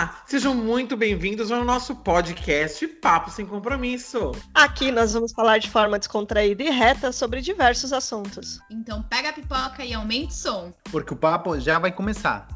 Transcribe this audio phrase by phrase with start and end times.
[0.00, 4.32] Olá, sejam muito bem-vindos ao nosso podcast Papo Sem Compromisso.
[4.54, 8.58] Aqui nós vamos falar de forma descontraída e reta sobre diversos assuntos.
[8.70, 10.72] Então pega a pipoca e aumente o som.
[10.90, 12.48] Porque o papo já vai começar.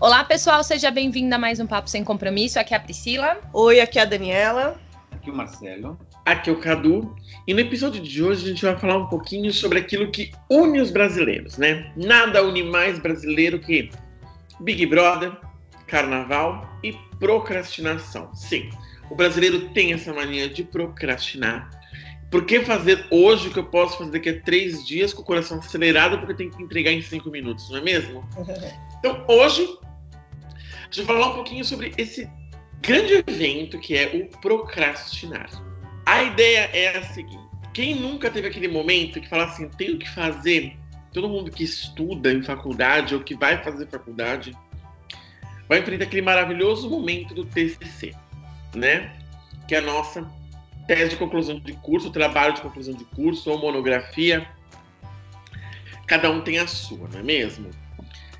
[0.00, 2.58] Olá, pessoal, seja bem-vindo a mais um Papo Sem Compromisso.
[2.58, 3.38] Aqui é a Priscila.
[3.52, 4.76] Oi, aqui é a Daniela.
[5.12, 5.96] Aqui o Marcelo.
[6.26, 7.14] Aqui é o Cadu.
[7.46, 10.80] E no episódio de hoje a gente vai falar um pouquinho sobre aquilo que une
[10.80, 11.92] os brasileiros, né?
[11.96, 13.88] Nada une mais brasileiro que
[14.58, 15.36] Big Brother,
[15.86, 18.34] carnaval e procrastinação.
[18.34, 18.68] Sim,
[19.08, 21.70] o brasileiro tem essa mania de procrastinar.
[22.28, 25.24] Por que fazer hoje o que eu posso fazer daqui a três dias com o
[25.24, 28.28] coração acelerado porque eu tenho que entregar em cinco minutos, não é mesmo?
[28.98, 29.62] Então hoje
[30.42, 32.28] a gente vai falar um pouquinho sobre esse
[32.80, 35.65] grande evento que é o procrastinar.
[36.06, 40.08] A ideia é a seguinte: quem nunca teve aquele momento que fala assim, tenho que
[40.08, 40.76] fazer,
[41.12, 44.56] todo mundo que estuda em faculdade ou que vai fazer faculdade,
[45.68, 48.14] vai enfrentar aquele maravilhoso momento do TCC,
[48.74, 49.12] né?
[49.66, 50.24] Que é a nossa
[50.86, 54.46] tese de conclusão de curso, trabalho de conclusão de curso ou monografia.
[56.06, 57.68] Cada um tem a sua, não é mesmo?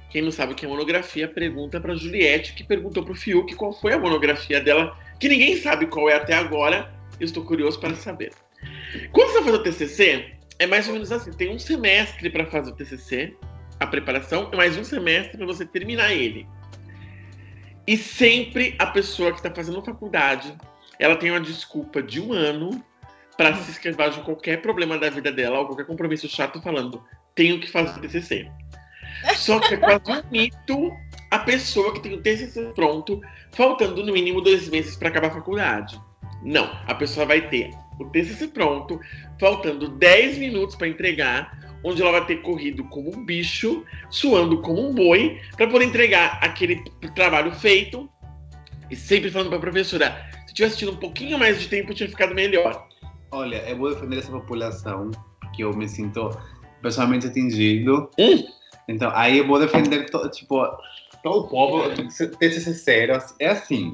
[0.08, 3.54] Quem não sabe o que é monografia, pergunta para Juliette, que perguntou para o Fiuk
[3.56, 7.94] qual foi a monografia dela, que ninguém sabe qual é até agora, estou curioso para
[7.94, 8.32] saber.
[9.12, 12.46] Quando você vai fazer o TCC, é mais ou menos assim: tem um semestre para
[12.46, 13.36] fazer o TCC,
[13.80, 16.46] a preparação, e mais um semestre para você terminar ele.
[17.86, 20.52] E sempre a pessoa que está fazendo faculdade,
[20.98, 22.82] ela tem uma desculpa de um ano
[23.36, 27.02] para se esquivar de qualquer problema da vida dela, ou qualquer compromisso chato, falando:
[27.34, 28.50] tenho que fazer o TCC.
[29.34, 30.92] Só que é quase um mito
[31.30, 33.20] a pessoa que tem o TCC pronto,
[33.52, 36.00] faltando no mínimo dois meses para acabar a faculdade.
[36.42, 39.00] Não, a pessoa vai ter o TCC pronto,
[39.40, 44.88] faltando 10 minutos para entregar, onde ela vai ter corrido como um bicho, suando como
[44.88, 46.82] um boi, para poder entregar aquele
[47.14, 48.08] trabalho feito.
[48.90, 52.08] E sempre falando para a professora: se tivesse tido um pouquinho mais de tempo, tinha
[52.08, 52.86] ficado melhor.
[53.30, 55.10] Olha, eu vou defender essa população,
[55.54, 56.30] que eu me sinto
[56.82, 58.10] pessoalmente atingido.
[58.18, 58.44] Hum.
[58.88, 60.64] Então, aí eu vou defender, to, tipo,
[61.22, 63.18] todo o povo, ser ter sincero.
[63.40, 63.92] É assim,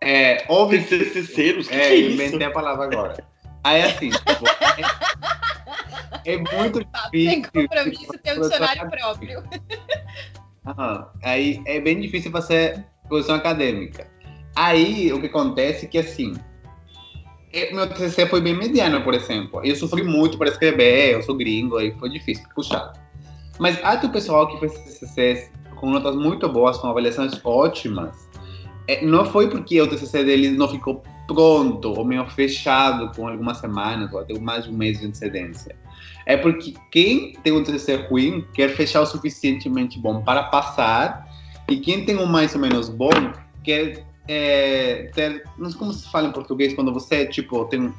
[0.00, 0.78] é, que...
[0.78, 1.68] TCCeiros?
[1.68, 2.22] Que É, que é isso?
[2.22, 3.24] inventei a palavra agora.
[3.64, 4.46] Aí, assim, tipo,
[6.24, 7.68] é, é muito Sem difícil.
[7.68, 9.42] Compromisso tipo, tem um dicionário próprio.
[10.66, 11.08] Aham.
[11.22, 14.06] Aí é bem difícil fazer produção acadêmica.
[14.54, 16.34] Aí o que acontece é que assim,
[17.52, 19.60] é- meu TCC foi bem mediano, por exemplo.
[19.64, 22.98] Eu sofri muito para escrever, eu sou gringo, aí foi difícil, puxado.
[23.58, 28.27] Mas há o pessoal que fez TCCs com notas muito boas, com avaliações ótimas.
[28.88, 33.58] É, não foi porque o TCC deles não ficou pronto ou meio fechado com algumas
[33.58, 35.76] semanas ou até mais de um mês de antecedência.
[36.24, 41.28] É porque quem tem um TCC ruim quer fechar o suficientemente bom para passar
[41.68, 43.10] e quem tem um mais ou menos bom
[43.62, 47.92] quer é, ter, não sei como se fala em português quando você tipo tem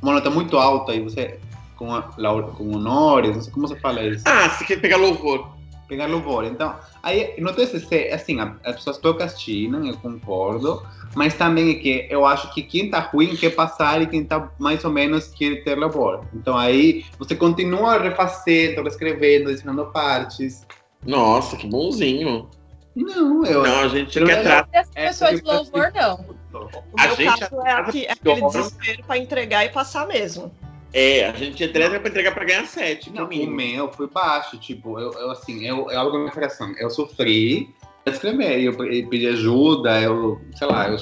[0.00, 1.40] uma nota muito alta e você
[1.74, 5.55] com, a, com honores, não sei como você fala isso Ah, você quer pegar louvor.
[5.88, 6.44] Pegar louvor.
[6.44, 10.82] Então, aí no TCC, assim, a- as pessoas procrastinam, eu concordo,
[11.14, 14.50] mas também é que eu acho que quem tá ruim quer passar e quem tá
[14.58, 16.24] mais ou menos quer ter louvor.
[16.34, 20.66] Então aí você continua refazendo, reescrevendo, adicionando partes.
[21.04, 22.48] Nossa, que bonzinho.
[22.94, 23.62] Não, eu.
[23.62, 24.68] Não, a gente eu- quer tratar.
[24.80, 26.36] As É, pessoas de louvor, não.
[26.54, 30.50] O A meu gente caso é, aqui- é aquele desespero para entregar e passar mesmo.
[30.98, 34.98] É, a gente entrega pra entregar pra ganhar sete, Não, o meu foi baixo, tipo,
[34.98, 36.72] eu, eu assim, eu, eu abro minha coração.
[36.78, 37.68] Eu sofri
[38.02, 40.96] pra escrever, eu, pe- eu pedi ajuda, eu, sei lá, eu,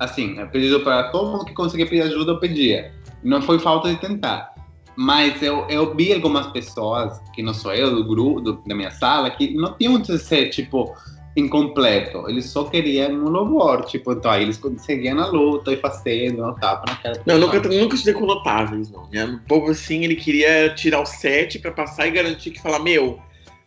[0.00, 2.92] assim, eu pedi para todo mundo que conseguia pedir ajuda, eu pedia.
[3.22, 4.52] Não foi falta de tentar.
[4.96, 8.90] Mas eu, eu vi algumas pessoas, que não sou eu, do grupo, do- da minha
[8.90, 10.92] sala, que não tinham um TCC, tipo,
[11.36, 12.28] incompleto.
[12.28, 16.54] Eles só queriam um louvor, tipo, então aí eles conseguiam na luta e fazendo, um
[16.54, 17.22] tapa na cara.
[17.26, 19.08] Não, nunca, nunca estudei com notáveis, não.
[19.10, 19.24] Né?
[19.24, 23.20] O povo, assim, ele queria tirar o sete pra passar e garantir que falar, meu,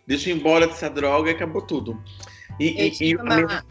[0.06, 2.00] deixa eu ir embora dessa droga e acabou tudo.
[2.60, 3.64] E, Eu e- tive, e- uma,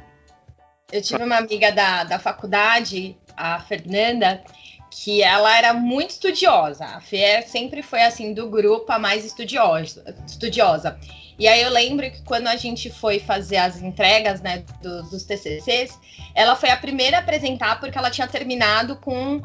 [0.90, 4.42] eu tive uma amiga da, da faculdade, a Fernanda,
[4.94, 6.84] que ela era muito estudiosa.
[6.84, 10.14] A Fê sempre foi, assim, do grupo a mais estudiosa.
[10.26, 10.98] estudiosa.
[11.38, 15.24] E aí eu lembro que quando a gente foi fazer as entregas, né, do- dos
[15.24, 15.98] TCCs,
[16.34, 19.40] ela foi a primeira a apresentar porque ela tinha terminado com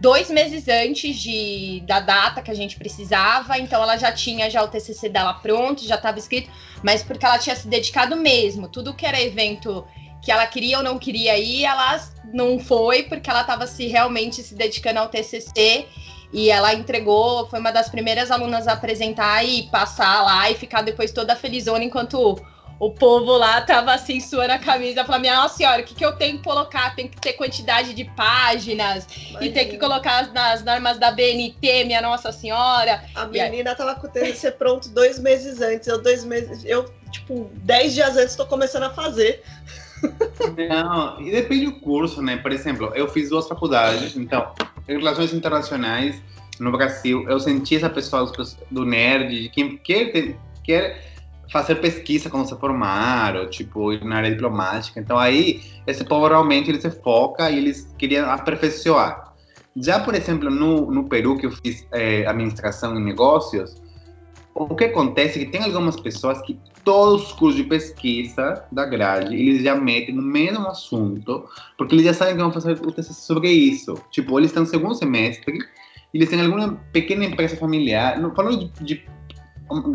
[0.00, 4.62] dois meses antes de, da data que a gente precisava, então ela já tinha já
[4.62, 6.50] o TCC dela pronto, já estava escrito,
[6.82, 9.84] mas porque ela tinha se dedicado mesmo, tudo que era evento
[10.22, 12.00] que ela queria ou não queria ir, ela
[12.32, 15.86] não foi porque ela estava se realmente se dedicando ao TCC
[16.32, 20.82] e ela entregou, foi uma das primeiras alunas a apresentar e passar lá e ficar
[20.82, 22.40] depois toda felizona enquanto
[22.80, 26.04] o povo lá tava assim, suando a camisa, falando, minha nossa senhora, o que, que
[26.04, 26.96] eu tenho que colocar?
[26.96, 29.44] Tem que ter quantidade de páginas Imagina.
[29.44, 33.04] e tem que colocar nas normas da BNT, minha nossa senhora.
[33.14, 33.76] A menina aí...
[33.76, 38.16] tava com o TCC pronto dois meses antes, eu dois meses, eu, tipo, dez dias
[38.16, 39.42] antes tô começando a fazer.
[40.68, 42.36] Não, e depende do curso, né?
[42.36, 44.52] Por exemplo, eu fiz duas faculdades, então,
[44.88, 46.20] em relações internacionais,
[46.58, 48.30] no Brasil, eu senti essa pessoa
[48.70, 51.10] do nerd, de quem quer, ter, quer
[51.50, 55.00] fazer pesquisa quando se formar, ou tipo, na área diplomática.
[55.00, 59.34] Então aí, esse povo realmente ele se foca e eles queriam aperfeiçoar.
[59.76, 63.80] Já, por exemplo, no, no Peru, que eu fiz é, administração em negócios,
[64.54, 68.84] o que acontece é que tem algumas pessoas que todos os cursos de pesquisa da
[68.84, 71.44] grade, eles já metem no mesmo assunto,
[71.76, 73.94] porque eles já sabem que vão fazer o TCC sobre isso.
[74.10, 75.58] Tipo, eles estão no segundo semestre,
[76.12, 79.04] eles têm alguma pequena empresa familiar, não falando de, de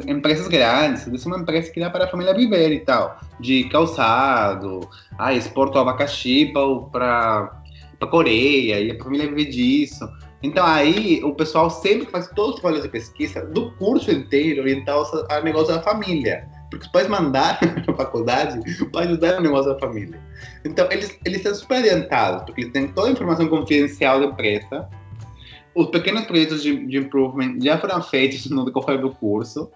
[0.08, 4.88] empresas grandes, é uma empresa que dá para a família viver e tal, de calçado,
[5.18, 6.52] ah, exporto abacaxi
[6.92, 7.62] para
[8.00, 10.08] para Coreia e a família vive disso.
[10.46, 15.26] Então aí o pessoal sempre faz todos os trabalhos de pesquisa do curso inteiro orientado
[15.28, 16.48] ao negócio da família.
[16.70, 18.60] Porque os pais mandaram na faculdade
[18.92, 20.22] para ajudar no negócio da família.
[20.64, 24.88] Então eles, eles estão super adiantados, porque eles têm toda a informação confidencial da empresa,
[25.74, 29.70] os pequenos projetos de, de improvement já foram feitos no decorrer do curso.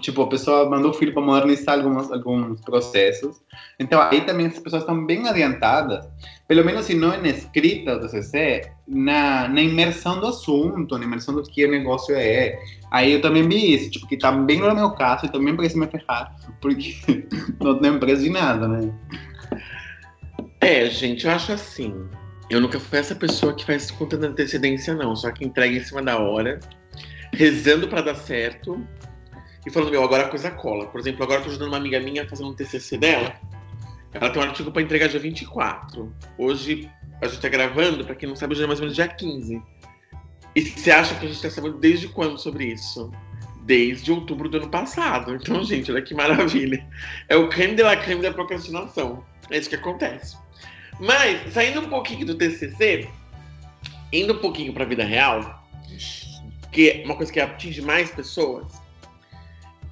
[0.00, 3.36] Tipo, a pessoa mandou o filho para modernizar alguns, alguns processos.
[3.78, 6.06] Então, aí também as pessoas estão bem adiantadas,
[6.46, 11.04] pelo menos se não é na escrita do CC, na, na imersão do assunto, na
[11.04, 12.58] imersão do que o negócio é.
[12.90, 15.80] Aí eu também vi isso, tipo, que também não é meu caso, e também precisa
[15.80, 16.94] me ferrar, porque
[17.60, 18.92] não tenho empresa de nada, né?
[20.60, 21.94] É, gente, eu acho assim.
[22.48, 25.16] Eu nunca fui essa pessoa que faz conta de antecedência, não.
[25.16, 26.60] Só que entrega em cima da hora,
[27.32, 28.80] rezando para dar certo
[29.66, 30.86] e falando, meu, agora a coisa cola.
[30.86, 33.34] Por exemplo, agora eu tô ajudando uma amiga minha fazendo um TCC dela.
[34.14, 36.14] Ela tem um artigo para entregar dia 24.
[36.38, 36.88] Hoje,
[37.20, 39.60] a gente tá gravando, para quem não sabe, hoje é mais ou menos dia 15.
[40.54, 43.10] E você acha que a gente tá sabendo desde quando sobre isso?
[43.64, 45.34] Desde outubro do ano passado.
[45.34, 46.86] Então, gente, olha que maravilha.
[47.28, 49.24] É o creme de la creme da procrastinação.
[49.50, 50.36] É isso que acontece.
[51.00, 53.08] Mas, saindo um pouquinho do TCC,
[54.12, 55.68] indo um pouquinho para a vida real,
[56.70, 58.85] que é uma coisa que atinge mais pessoas,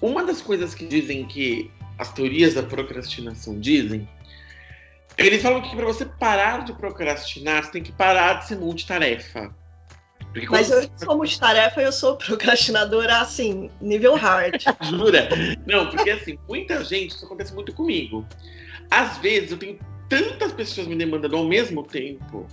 [0.07, 4.09] uma das coisas que dizem que as teorias da procrastinação dizem,
[5.17, 9.55] eles falam que para você parar de procrastinar, você tem que parar de ser multitarefa.
[10.33, 14.61] Porque Mas eu sou multitarefa e eu sou procrastinadora, assim, nível hard.
[14.83, 15.29] Jura?
[15.65, 18.27] Não, porque assim, muita gente, isso acontece muito comigo.
[18.91, 19.79] Às vezes eu tenho
[20.09, 22.47] tantas pessoas me demandando ao mesmo tempo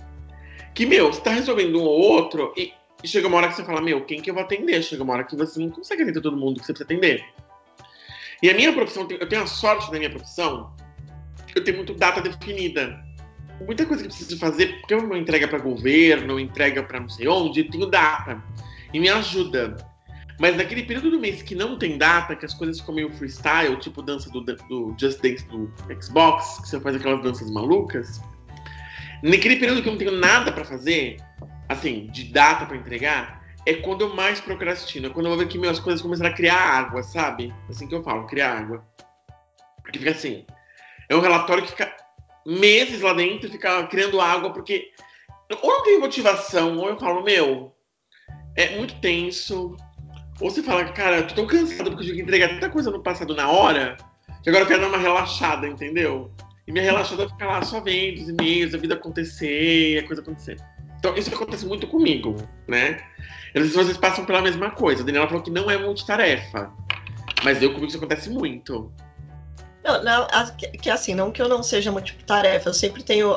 [0.74, 2.72] que, meu, você tá resolvendo um ou outro e,
[3.04, 4.80] chega uma hora que você fala, meu, quem que eu vou atender?
[4.82, 7.24] Chega uma hora que você não consegue atender todo mundo que você precisa atender.
[8.42, 10.74] E a minha profissão, eu tenho a sorte da minha profissão,
[11.54, 13.00] eu tenho muito data definida.
[13.64, 17.08] Muita coisa que eu preciso fazer, porque eu não entrega para governo, entrega para não
[17.08, 18.42] sei onde, eu tenho data.
[18.92, 19.76] E me ajuda.
[20.40, 23.76] Mas naquele período do mês que não tem data, que as coisas ficam meio freestyle,
[23.76, 25.70] tipo dança do, do Just Dance do
[26.02, 28.20] Xbox, que você faz aquelas danças malucas.
[29.22, 31.18] Naquele período que eu não tenho nada para fazer,
[31.68, 35.06] assim, de data para entregar, é quando eu mais procrastino.
[35.06, 37.54] É quando eu vejo que minhas coisas começaram a criar água, sabe?
[37.68, 38.84] Assim que eu falo, criar água.
[39.82, 40.46] Porque fica assim.
[41.08, 41.94] É um relatório que fica
[42.46, 44.90] meses lá dentro, fica criando água, porque
[45.60, 47.74] ou não tenho motivação, ou eu falo, meu,
[48.56, 49.76] é muito tenso,
[50.40, 52.90] ou você fala, cara, eu tô tão cansado porque eu tive que entregar tanta coisa
[52.90, 53.96] no passado na hora,
[54.42, 56.32] que agora eu quero dar uma relaxada, entendeu?
[56.66, 60.22] E minha relaxada é ficar lá só vendo os e-mails, a vida acontecer, a coisa
[60.22, 60.56] acontecer.
[61.02, 62.36] Então, isso acontece muito comigo,
[62.68, 63.02] né?
[63.52, 65.02] Eu não sei se vocês passam pela mesma coisa.
[65.02, 66.70] A Daniela falou que não é multitarefa.
[67.42, 68.88] Mas eu comigo isso acontece muito.
[69.82, 70.28] Não, não,
[70.80, 73.34] que assim, não que eu não seja multitarefa, eu sempre tenho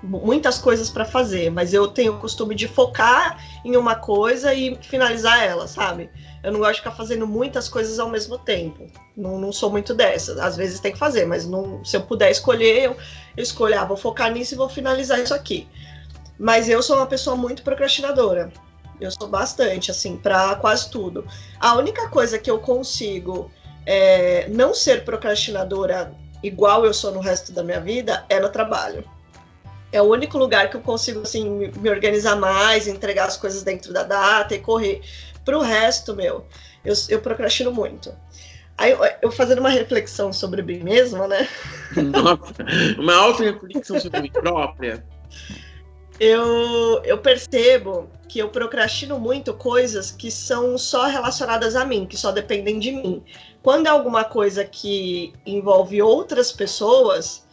[0.00, 4.78] muitas coisas para fazer, mas eu tenho o costume de focar em uma coisa e
[4.80, 6.08] finalizar ela, sabe?
[6.44, 8.86] Eu não gosto de ficar fazendo muitas coisas ao mesmo tempo.
[9.16, 10.40] Não, não sou muito dessa.
[10.40, 12.96] Às vezes tem que fazer, mas não, se eu puder escolher, eu,
[13.36, 15.66] eu escolho, ah, vou focar nisso e vou finalizar isso aqui.
[16.38, 18.52] Mas eu sou uma pessoa muito procrastinadora.
[19.00, 21.26] Eu sou bastante, assim, para quase tudo.
[21.58, 23.50] A única coisa que eu consigo
[23.86, 29.04] é, não ser procrastinadora igual eu sou no resto da minha vida é no trabalho.
[29.90, 33.92] É o único lugar que eu consigo, assim, me organizar mais, entregar as coisas dentro
[33.92, 35.00] da data e correr.
[35.44, 36.44] Pro resto, meu,
[36.84, 38.14] eu, eu procrastino muito.
[38.76, 41.48] Aí eu fazendo uma reflexão sobre mim mesma, né?
[41.96, 42.54] Nossa,
[42.98, 45.04] uma auto-reflexão sobre mim própria.
[46.20, 52.16] Eu, eu percebo que eu procrastino muito coisas que são só relacionadas a mim, que
[52.16, 53.22] só dependem de mim.
[53.62, 57.46] Quando é alguma coisa que envolve outras pessoas,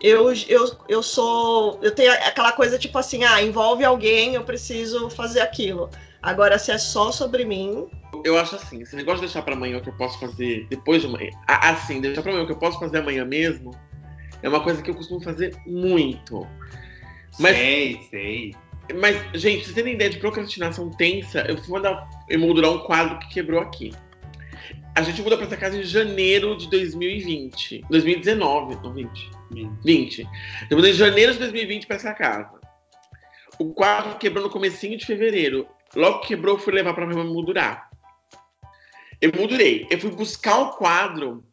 [0.00, 1.78] eu, eu, eu sou.
[1.82, 5.90] Eu tenho aquela coisa tipo assim, ah, envolve alguém, eu preciso fazer aquilo.
[6.22, 7.88] Agora, se é só sobre mim.
[8.24, 11.02] Eu acho assim, esse negócio de deixar para amanhã o que eu posso fazer depois
[11.02, 11.30] de amanhã.
[11.46, 13.70] Assim, deixar para amanhã o que eu posso fazer amanhã mesmo
[14.42, 16.46] é uma coisa que eu costumo fazer muito.
[17.38, 18.54] Mas, sei, sei.
[18.94, 21.40] Mas, gente, vocês têm ideia de procrastinação tensa?
[21.40, 23.92] Eu fui mandar emoldurar um quadro que quebrou aqui.
[24.94, 27.84] A gente mudou pra essa casa em janeiro de 2020.
[27.90, 29.30] 2019, não 20.
[29.50, 29.70] 20.
[29.84, 30.28] 20.
[30.70, 32.58] Eu mudei em janeiro de 2020 pra essa casa.
[33.58, 35.66] O quadro quebrou no comecinho de fevereiro.
[35.94, 37.90] Logo que quebrou, eu fui levar pra minha mãe moldurar.
[39.20, 39.86] Eu moldurei.
[39.90, 41.44] Eu fui buscar o quadro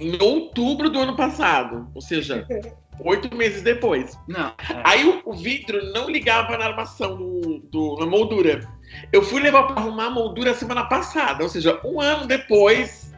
[0.00, 1.90] em outubro do ano passado.
[1.94, 2.46] Ou seja,
[3.00, 4.18] oito meses depois.
[4.26, 4.48] Não.
[4.48, 4.82] É.
[4.84, 8.68] Aí o, o, vidro não ligava na armação do, do, na moldura.
[9.12, 13.12] Eu fui levar para arrumar a moldura semana passada, ou seja, um ano depois,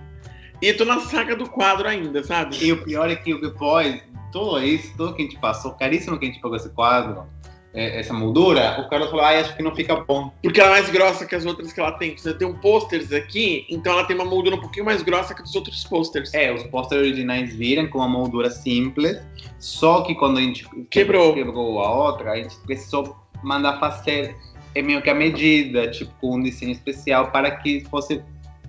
[0.60, 2.56] e tô na saga do quadro ainda, sabe?
[2.62, 6.24] E o pior é que depois, tudo isso, tudo que a gente passou, caríssimo que
[6.24, 9.74] a gente pagou esse quadro, é, essa moldura, o Carlos falou, ah, acho que não
[9.74, 10.32] fica bom.
[10.42, 12.16] Porque ela é mais grossa que as outras que ela tem.
[12.16, 15.42] Você tem um pôsteres aqui, então ela tem uma moldura um pouquinho mais grossa que
[15.42, 16.32] os outros pôsteres.
[16.32, 19.20] É, os pôsteres originais viram com uma moldura simples,
[19.58, 24.34] só que quando a gente quebrou, quebrou a outra, a gente precisou mandar fazer
[24.74, 28.22] é meio que a medida, tipo, um desenho especial para que fosse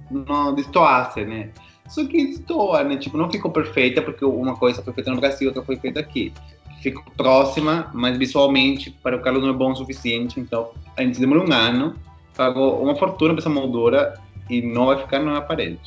[0.10, 1.50] não destoasse, né?
[1.88, 2.98] Só que destoa, né?
[2.98, 6.34] Tipo, não ficou perfeita, porque uma coisa foi feita no Brasil, outra foi feita aqui
[6.82, 10.40] ficou próxima, mas visualmente para o Carlos não é bom o suficiente.
[10.40, 11.96] Então a gente demorou um ano,
[12.36, 14.14] pagou uma fortuna para essa moldura
[14.50, 15.80] e não vai ficar na parede.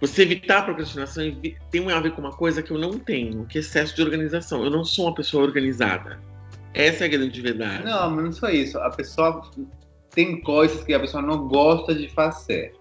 [0.00, 1.24] Você evitar a procrastinação
[1.70, 4.62] tem a ver com uma coisa que eu não tenho, que é excesso de organização.
[4.62, 6.20] Eu não sou uma pessoa organizada.
[6.74, 7.84] Essa é a grande verdade.
[7.84, 8.78] Não, mas não só isso.
[8.78, 9.40] A pessoa
[10.10, 12.74] tem coisas que a pessoa não gosta de fazer.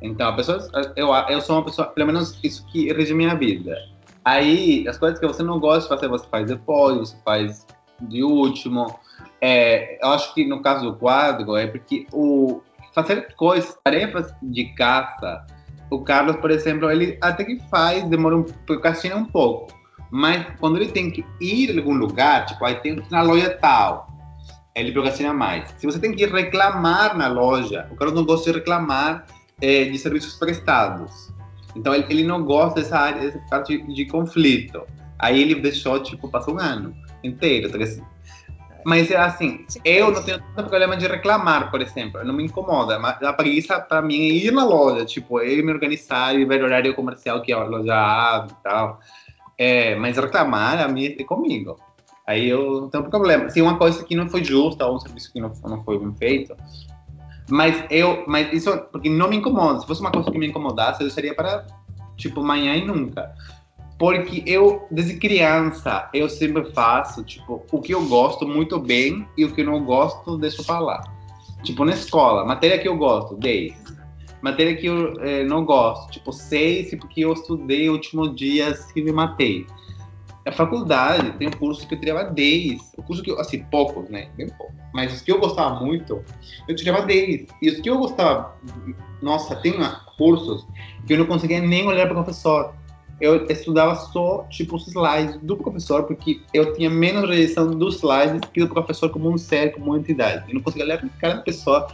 [0.00, 3.76] Então, a pessoa, eu, eu sou uma pessoa, pelo menos isso que rege minha vida.
[4.24, 7.66] Aí, as coisas que você não gosta de fazer, você faz depois, você faz
[8.00, 8.98] de último.
[9.40, 12.60] É, eu acho que no caso do quadro, é porque o
[12.94, 15.44] fazer coisas, tarefas de casa,
[15.90, 19.72] o Carlos, por exemplo, ele até que faz, demora um procrastina um pouco.
[20.10, 24.08] Mas quando ele tem que ir a algum lugar, tipo, aí tem na loja tal,
[24.74, 25.74] ele procrastina mais.
[25.78, 29.26] Se você tem que reclamar na loja, o Carlos não gosta de reclamar
[29.60, 31.32] é, de serviços prestados.
[31.74, 34.82] Então ele, ele não gosta dessa área, dessa parte de, de, conflito.
[35.18, 37.70] Aí ele deixou, tipo, passou um ano inteiro.
[37.70, 37.78] Tá
[38.84, 42.98] mas é assim, eu não tenho tanto problema de reclamar, por exemplo, não me incomoda.
[42.98, 46.62] Mas a preguiça para mim é ir na loja, tipo, eu me organizar e ver
[46.62, 49.00] o horário comercial que a loja abre e tal.
[49.56, 51.78] É, mas reclamar a mim é comigo.
[52.26, 53.48] Aí eu não tenho problema.
[53.50, 56.14] Se uma coisa que não foi justa ou um serviço que não, não foi bem
[56.14, 56.56] feito,
[57.52, 59.78] mas eu, mas isso porque não me incomoda.
[59.78, 61.66] Se fosse uma coisa que me incomodasse, eu seria para
[62.16, 63.30] tipo amanhã e nunca.
[63.98, 69.44] Porque eu desde criança eu sempre faço tipo o que eu gosto muito bem e
[69.44, 71.02] o que eu não gosto deixo para lá.
[71.62, 73.74] Tipo na escola, matéria que eu gosto, 10.
[74.40, 79.02] Matéria que eu eh, não gosto, tipo 6, porque eu estudei o último dia que
[79.02, 79.66] me matei.
[80.44, 82.94] A faculdade tem um curso que eu tirava 10.
[82.96, 84.28] O curso que eu, assim, poucos, né?
[84.36, 84.72] Bem pouco.
[84.92, 86.22] Mas os que eu gostava muito,
[86.66, 87.46] eu tirava 10.
[87.62, 88.56] E os que eu gostava,
[89.22, 89.74] nossa, tem
[90.18, 90.66] cursos
[91.06, 92.74] que eu não conseguia nem olhar para o professor.
[93.20, 98.40] Eu estudava só, tipo, os slides do professor, porque eu tinha menos rejeição dos slides
[98.52, 100.44] que do professor como um ser, como uma entidade.
[100.48, 101.86] Eu não conseguia olhar para cada pessoa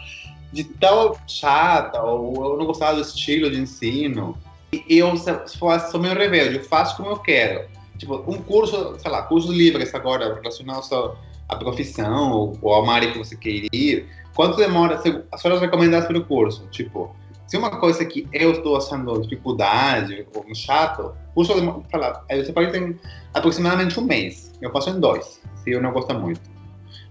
[0.51, 4.39] de tão chata, ou eu não gostava do estilo de ensino.
[4.73, 9.23] E eu, sou meio rebelde, eu faço como eu quero tipo, um curso, sei lá,
[9.23, 11.17] cursos livres agora, relacionado
[11.49, 15.01] à profissão ou, ou ao área que você quer ir, quanto demora,
[15.33, 16.67] as horas recomendadas pelo curso?
[16.71, 17.15] Tipo,
[17.47, 22.71] se uma coisa que eu estou achando dificuldade ou chato, curso, sei lá, você pode
[22.71, 22.97] ter
[23.35, 24.53] aproximadamente um mês.
[24.61, 26.41] Eu faço em dois, se eu não gosto muito.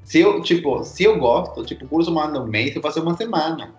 [0.03, 3.17] Se eu, tipo, se eu gosto, tipo, o curso manda um mês, eu faço uma
[3.17, 3.73] semana.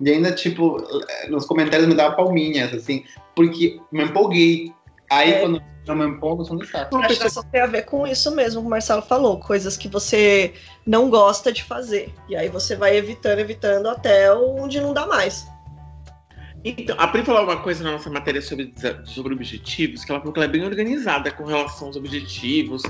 [0.00, 0.82] E ainda, tipo,
[1.28, 3.04] nos comentários me dava palminhas, assim,
[3.36, 4.72] porque me empolguei.
[5.10, 5.40] Aí, é.
[5.40, 6.96] quando eu me empolgo, são chato.
[6.98, 9.88] Acho que só tem a ver com isso mesmo que o Marcelo falou, coisas que
[9.88, 10.54] você
[10.86, 12.14] não gosta de fazer.
[12.28, 15.46] E aí você vai evitando, evitando até onde não dá mais.
[16.64, 18.72] Então, a Pri falou uma coisa na nossa matéria sobre,
[19.04, 22.82] sobre objetivos, que ela falou que ela é bem organizada com relação aos objetivos,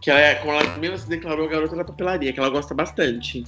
[0.00, 3.44] que ela é, como ela mesmo se declarou, garota da papelaria, que ela gosta bastante.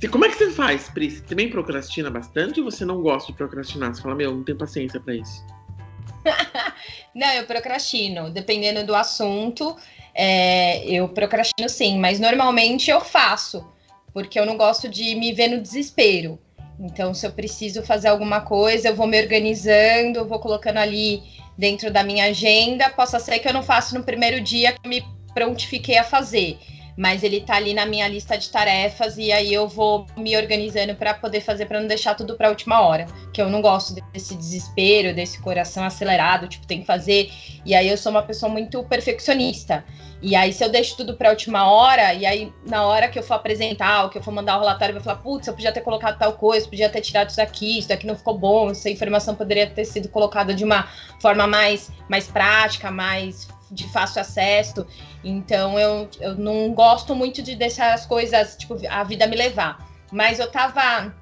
[0.00, 1.10] E como é que você faz, Pri?
[1.10, 3.94] Você também procrastina bastante ou você não gosta de procrastinar?
[3.94, 5.44] Você fala, meu, não tenho paciência para isso.
[7.14, 9.76] não, eu procrastino, dependendo do assunto.
[10.14, 13.66] é, eu procrastino sim, mas normalmente eu faço,
[14.12, 16.38] porque eu não gosto de me ver no desespero.
[16.78, 21.22] Então, se eu preciso fazer alguma coisa, eu vou me organizando, eu vou colocando ali
[21.56, 22.90] dentro da minha agenda.
[22.90, 26.58] Possa ser que eu não faça no primeiro dia que eu me prontifiquei a fazer,
[26.96, 30.94] mas ele tá ali na minha lista de tarefas e aí eu vou me organizando
[30.94, 34.34] para poder fazer para não deixar tudo para última hora, que eu não gosto desse
[34.34, 37.30] desespero, desse coração acelerado, tipo, tem que fazer.
[37.64, 39.84] E aí eu sou uma pessoa muito perfeccionista.
[40.22, 43.24] E aí, se eu deixo tudo para última hora, e aí, na hora que eu
[43.24, 45.72] for apresentar, ou que eu for mandar o relatório, eu vou falar: putz, eu podia
[45.72, 48.88] ter colocado tal coisa, podia ter tirado isso aqui, isso aqui não ficou bom, essa
[48.88, 50.88] informação poderia ter sido colocada de uma
[51.20, 54.86] forma mais, mais prática, mais de fácil acesso.
[55.24, 59.88] Então, eu, eu não gosto muito de deixar as coisas, tipo, a vida me levar.
[60.12, 61.12] Mas eu tava.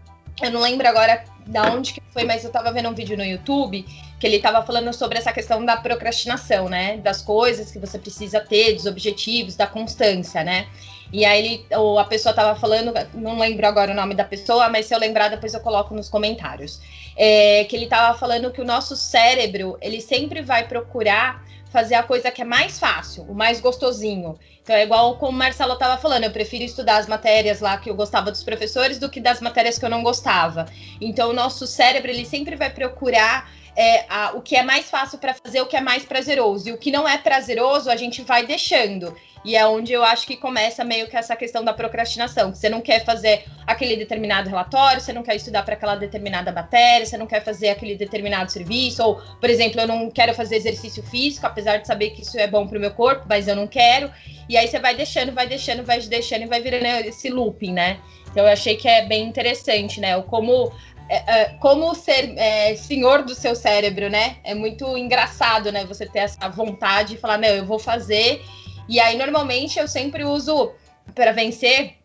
[0.43, 3.25] Eu não lembro agora da onde que foi, mas eu tava vendo um vídeo no
[3.25, 3.85] YouTube
[4.19, 6.99] que ele estava falando sobre essa questão da procrastinação, né?
[6.99, 10.67] Das coisas que você precisa ter, dos objetivos, da constância, né?
[11.13, 14.69] E aí ele, ou a pessoa estava falando, não lembro agora o nome da pessoa,
[14.69, 16.81] mas se eu lembrar depois eu coloco nos comentários.
[17.17, 22.03] É, que ele estava falando que o nosso cérebro ele sempre vai procurar fazer a
[22.03, 24.39] coisa que é mais fácil, o mais gostosinho.
[24.63, 27.89] Então é igual como o Marcelo estava falando, eu prefiro estudar as matérias lá que
[27.89, 30.67] eu gostava dos professores do que das matérias que eu não gostava.
[31.01, 35.19] Então o nosso cérebro ele sempre vai procurar é, a, o que é mais fácil
[35.19, 36.69] para fazer, o que é mais prazeroso.
[36.69, 39.15] E o que não é prazeroso, a gente vai deixando.
[39.43, 42.53] E é onde eu acho que começa meio que essa questão da procrastinação.
[42.53, 46.53] Que você não quer fazer aquele determinado relatório, você não quer estudar para aquela determinada
[46.53, 49.03] matéria, você não quer fazer aquele determinado serviço.
[49.03, 52.47] Ou, por exemplo, eu não quero fazer exercício físico, apesar de saber que isso é
[52.47, 54.11] bom para o meu corpo, mas eu não quero.
[54.49, 57.99] E aí você vai deixando, vai deixando, vai deixando e vai virando esse looping, né?
[58.31, 60.21] Então eu achei que é bem interessante, né?
[60.23, 60.71] Como
[61.11, 64.37] é, é, como ser é, senhor do seu cérebro, né?
[64.45, 65.85] É muito engraçado, né?
[65.85, 68.41] Você ter essa vontade de falar, não, eu vou fazer.
[68.89, 70.73] E aí, normalmente, eu sempre uso
[71.13, 71.97] para vencer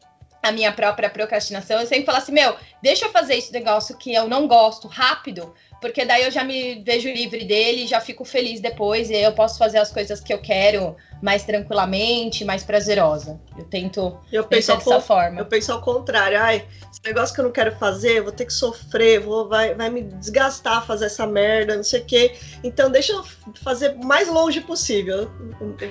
[0.41, 1.79] a minha própria procrastinação.
[1.79, 5.53] Eu sempre falo assim, meu, deixa eu fazer esse negócio que eu não gosto rápido,
[5.85, 9.59] porque daí eu já me vejo livre dele, já fico feliz depois e eu posso
[9.59, 13.39] fazer as coisas que eu quero mais tranquilamente, mais prazerosa.
[13.55, 15.39] Eu tento eu penso dessa forma.
[15.39, 18.53] Eu penso ao contrário, ai, esse negócio que eu não quero fazer, vou ter que
[18.53, 22.33] sofrer, vou vai, vai me desgastar fazer essa merda, não sei o quê.
[22.63, 23.23] Então deixa eu
[23.63, 25.29] fazer o mais longe possível.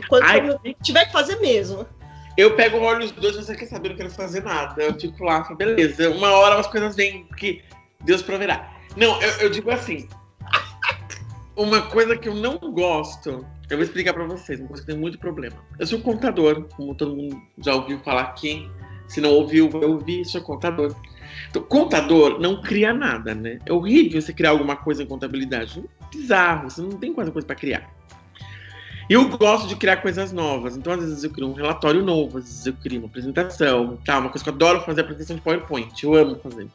[0.08, 1.86] Quando eu tiver que fazer mesmo.
[2.36, 4.82] Eu pego o olho dos dois, você quer saber, não quero fazer nada.
[4.82, 6.10] Eu fico lá, beleza.
[6.10, 7.62] Uma hora as coisas vêm, porque
[8.00, 8.73] Deus proverá.
[8.96, 10.08] Não, eu, eu, digo assim.
[11.56, 14.98] Uma coisa que eu não gosto, eu vou explicar para vocês, uma coisa que tem
[14.98, 15.56] muito problema.
[15.78, 18.68] Eu sou contador, como todo mundo já ouviu falar aqui.
[19.06, 20.94] Se não ouviu, vai ouvir, sou contador.
[21.48, 23.60] Então, contador não cria nada, né?
[23.64, 25.84] É horrível você criar alguma coisa em contabilidade.
[26.12, 27.88] Bizarro, você não tem quase coisa para criar.
[29.08, 32.44] Eu gosto de criar coisas novas, então às vezes eu crio um relatório novo, às
[32.44, 34.18] vezes eu crio uma apresentação, tá?
[34.18, 36.68] Uma coisa que eu adoro fazer é apresentação de PowerPoint, eu amo fazer.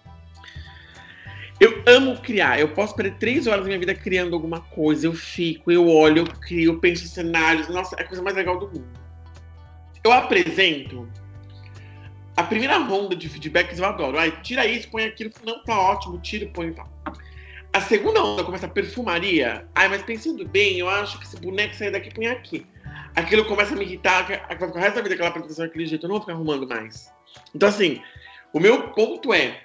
[1.59, 2.59] Eu amo criar.
[2.59, 5.05] Eu posso perder três horas da minha vida criando alguma coisa.
[5.05, 7.67] Eu fico, eu olho, eu crio, eu penso em cenários.
[7.67, 8.87] Nossa, é a coisa mais legal do mundo.
[10.03, 11.07] Eu apresento.
[12.37, 14.17] A primeira ronda de feedbacks eu adoro.
[14.17, 15.31] Ai, tira isso, põe aquilo.
[15.43, 16.89] Não, tá ótimo, tira, põe e tal.
[17.73, 19.67] A segunda onda começa a perfumaria.
[19.75, 22.65] Ai, mas pensando bem, eu acho que esse boneco sair daqui põe aqui.
[23.15, 26.05] Aquilo começa a me irritar, vai ficar o resto da vida aquela apresentação daquele jeito,
[26.05, 27.11] eu não vou ficar arrumando mais.
[27.53, 28.01] Então, assim,
[28.53, 29.61] o meu ponto é: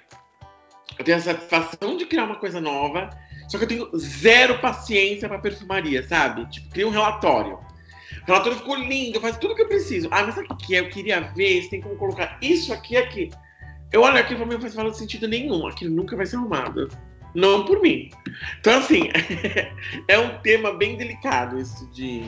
[0.97, 3.09] eu tenho a satisfação de criar uma coisa nova,
[3.47, 6.45] só que eu tenho zero paciência para perfumaria, sabe?
[6.49, 7.59] Tipo, cria um relatório.
[8.23, 10.07] O relatório ficou lindo, faz tudo que eu preciso.
[10.11, 10.79] Ah, mas sabe o que é?
[10.79, 13.29] Eu queria ver se tem como colocar isso aqui aqui.
[13.91, 15.67] Eu olho aqui e mim não faz sentido nenhum.
[15.67, 16.89] Aquilo nunca vai ser arrumado.
[17.35, 18.09] Não por mim.
[18.59, 19.09] Então, assim,
[20.07, 22.23] é um tema bem delicado esse de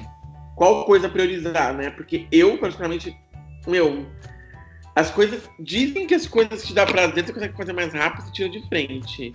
[0.56, 1.90] qual coisa priorizar, né?
[1.90, 3.16] Porque eu, particularmente,
[3.66, 4.06] meu,
[4.98, 5.48] as coisas.
[5.60, 8.50] Dizem que as coisas que te dá prazer, você consegue fazer mais rápido, você tira
[8.50, 9.34] de frente.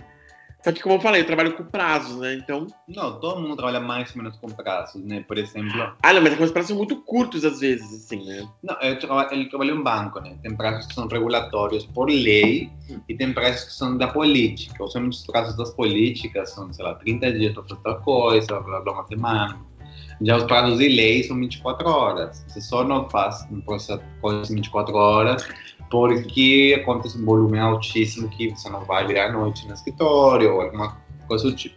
[0.63, 2.35] Só que, como eu falei, eu trabalho com prazos, né?
[2.35, 2.67] Então.
[2.87, 5.21] Não, todo mundo trabalha mais ou menos com prazos, né?
[5.27, 5.93] Por exemplo.
[6.01, 8.47] Ah, não, mas os prazos são muito curtos às vezes, assim, né?
[8.63, 10.37] Não, eu trabalho, eu trabalho em banco, né?
[10.41, 12.69] Tem prazos que são regulatórios por lei
[13.09, 14.81] e tem prazos que são da política.
[14.81, 18.79] Os os prazos das políticas são, sei lá, 30 dias para fazer tal coisa, blá,
[18.79, 19.59] blá, uma semana.
[20.21, 22.45] Já os prazos de lei são 24 horas.
[22.47, 24.01] Você só não faz um processo
[24.47, 25.47] de 24 horas
[25.89, 30.61] porque acontece um volume altíssimo que você não vai virar à noite no escritório ou
[30.61, 31.75] alguma coisa do tipo.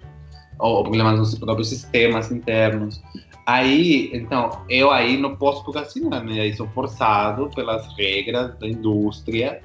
[0.59, 3.03] Ou problemas nos próprios sistemas internos.
[3.45, 6.41] Aí, então, eu aí não posso procrastinar, né?
[6.41, 9.61] Aí sou forçado pelas regras da indústria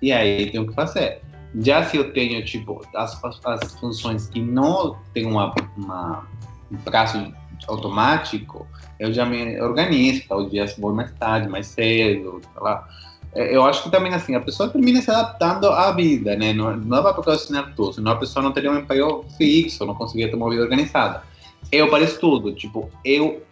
[0.00, 1.20] e aí tenho que fazer.
[1.56, 6.26] Já se eu tenho, tipo, as, as funções que não tem uma, uma
[6.70, 7.32] um prazo
[7.66, 8.66] automático,
[8.98, 10.50] eu já me organizo, tal tá?
[10.50, 12.88] dia vou mais tarde, mais cedo, sei lá.
[13.34, 16.52] É, eu acho que também assim, a pessoa termina se adaptando à vida, né?
[16.52, 19.94] Não, não é para procrastinar tudo, senão a pessoa não teria um emprego fixo, não
[19.94, 21.22] conseguiria ter uma vida organizada.
[21.70, 23.42] Eu pareço tudo, tipo, eu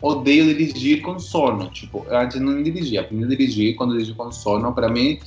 [0.00, 4.30] odeio dirigir com sono, tipo, eu antes não dirigia, aprendi a dirigir, quando dirijo com
[4.30, 5.18] sono, para mim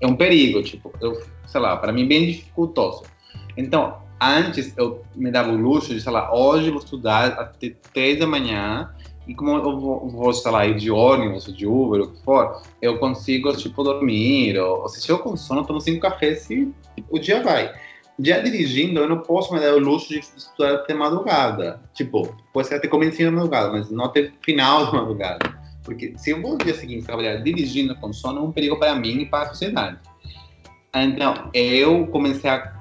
[0.00, 3.02] é um perigo, tipo, eu, sei lá, para mim bem dificultoso.
[3.56, 8.26] Então, antes eu me dava o luxo de, lá, hoje vou estudar até três da
[8.26, 8.90] manhã,
[9.26, 12.62] e como eu vou, vou, sei lá, ir de ônibus, de Uber, o que for,
[12.80, 16.72] eu consigo, tipo, dormir, ou, ou se eu com sono, tomo cinco cafés e
[17.10, 17.70] o dia vai.
[18.18, 21.80] Já dirigindo, eu não posso me dar o luxo de estudar até madrugada.
[21.94, 25.56] Tipo, pode ser até comecinho da madrugada, mas não até final da madrugada.
[25.84, 28.94] Porque se eu vou no dia seguinte trabalhar dirigindo com sono, é um perigo para
[28.94, 29.98] mim e para a sociedade.
[30.94, 32.77] Então, eu comecei a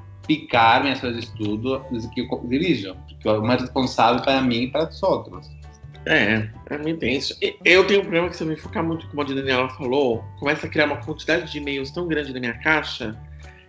[0.99, 5.01] coisas de estudo que eu dirijo, porque é mais responsável para mim e para os
[5.01, 5.49] outros.
[6.05, 7.37] É, é muito intenso.
[7.65, 10.65] Eu tenho um problema que se eu me focar muito, como a Daniela falou, começa
[10.65, 13.17] a criar uma quantidade de e-mails tão grande na minha caixa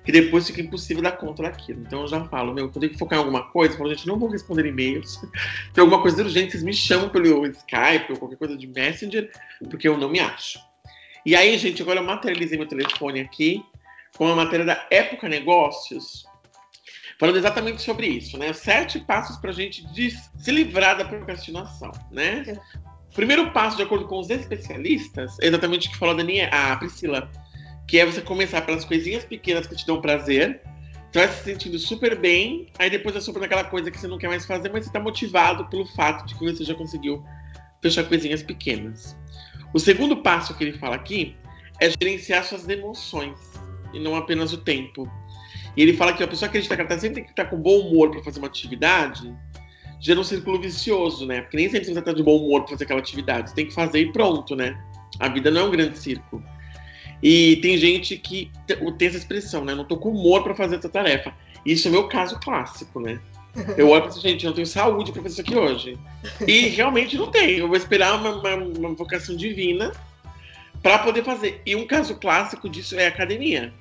[0.04, 1.82] que depois fica impossível dar conta daquilo.
[1.86, 4.06] Então eu já falo, meu, eu tenho que focar em alguma coisa, eu falo, gente,
[4.06, 5.20] não vou responder e-mails.
[5.74, 9.30] Tem alguma coisa urgente, vocês me chamam pelo Skype ou qualquer coisa de Messenger,
[9.68, 10.58] porque eu não me acho.
[11.26, 13.62] E aí, gente, agora eu materializei meu telefone aqui
[14.16, 16.24] com a matéria da Época Negócios,
[17.18, 18.52] falando exatamente sobre isso, né?
[18.52, 19.84] Sete passos para a gente
[20.38, 22.56] se livrar da procrastinação, né?
[23.10, 26.50] O primeiro passo, de acordo com os especialistas, é exatamente o que falou a, Daniela,
[26.52, 27.30] a Priscila,
[27.88, 30.60] que é você começar pelas coisinhas pequenas que te dão prazer,
[31.10, 34.18] você vai se sentindo super bem, aí depois é super aquela coisa que você não
[34.18, 37.24] quer mais fazer, mas você está motivado pelo fato de que você já conseguiu
[37.82, 39.16] fechar coisinhas pequenas.
[39.72, 41.34] O segundo passo que ele fala aqui
[41.80, 43.38] é gerenciar suas emoções
[43.94, 45.10] e não apenas o tempo.
[45.78, 47.56] E ele fala que a pessoa acredita que ela tá sempre tem que estar com
[47.56, 49.32] bom humor para fazer uma atividade,
[50.00, 51.42] gera um círculo vicioso, né?
[51.42, 53.50] Porque nem sempre você está de bom humor para fazer aquela atividade.
[53.50, 54.76] Você tem que fazer e pronto, né?
[55.20, 56.42] A vida não é um grande círculo.
[57.22, 58.50] E tem gente que
[58.98, 59.72] tem essa expressão, né?
[59.72, 61.32] Não tô com humor para fazer essa tarefa.
[61.64, 63.20] Isso é meu caso clássico, né?
[63.76, 65.96] Eu olho para essa gente, eu não tenho saúde para fazer isso aqui hoje.
[66.44, 67.60] E realmente não tenho.
[67.60, 69.92] Eu vou esperar uma, uma, uma vocação divina
[70.82, 71.62] para poder fazer.
[71.64, 73.72] E um caso clássico disso é a academia.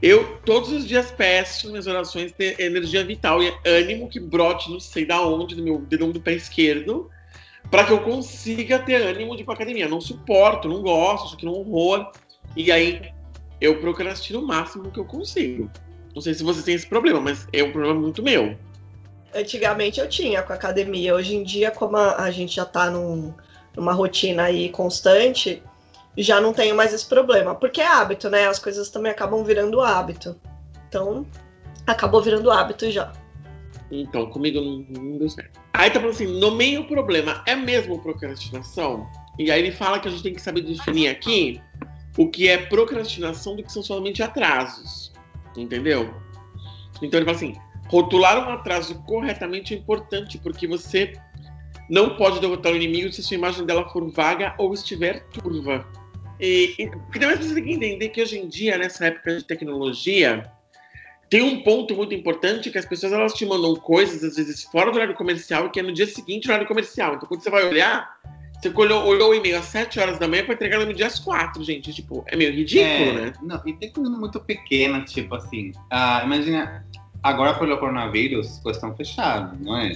[0.00, 4.78] Eu todos os dias peço minhas orações ter energia vital e ânimo que brote, não
[4.78, 7.10] sei da onde, do meu dedão do pé esquerdo,
[7.68, 9.88] para que eu consiga ter ânimo de ir pra academia.
[9.88, 12.12] Não suporto, não gosto, que não é horror.
[12.56, 13.12] E aí
[13.60, 15.68] eu procrastino o máximo que eu consigo.
[16.14, 18.56] Não sei se você tem esse problema, mas é um problema muito meu.
[19.34, 21.14] Antigamente eu tinha com a academia.
[21.14, 23.34] Hoje em dia, como a, a gente já tá num,
[23.76, 25.62] numa rotina aí constante,
[26.22, 27.54] já não tenho mais esse problema.
[27.54, 28.46] Porque é hábito, né?
[28.46, 30.36] As coisas também acabam virando hábito.
[30.88, 31.26] Então,
[31.86, 33.12] acabou virando hábito já.
[33.90, 35.58] Então, comigo não, não deu certo.
[35.72, 37.42] Aí tá falando assim, nomeia o problema.
[37.46, 39.06] É mesmo procrastinação?
[39.38, 41.60] E aí ele fala que a gente tem que saber definir aqui
[42.16, 45.12] o que é procrastinação do que são somente atrasos.
[45.56, 46.12] Entendeu?
[47.00, 47.54] Então ele fala assim,
[47.86, 51.12] rotular um atraso corretamente é importante, porque você
[51.88, 55.86] não pode derrotar o inimigo se sua imagem dela for vaga ou estiver turva.
[56.40, 59.44] E, e, porque também você tem que entender que hoje em dia, nessa época de
[59.44, 60.50] tecnologia,
[61.28, 64.90] tem um ponto muito importante que as pessoas elas te mandam coisas, às vezes, fora
[64.90, 67.14] do horário comercial que é no dia seguinte no horário comercial.
[67.14, 68.16] Então, quando você vai olhar,
[68.60, 71.18] você olhou, olhou o e-mail às 7 horas da manhã para entregar no dia às
[71.18, 71.92] 4, gente.
[71.92, 73.32] Tipo, é meio ridículo, é, né?
[73.42, 75.72] Não, e tem coisa muito pequena, tipo assim.
[75.90, 76.84] Ah, imagina,
[77.22, 79.92] agora pelo coronavírus, as coisas estão fechadas, não é?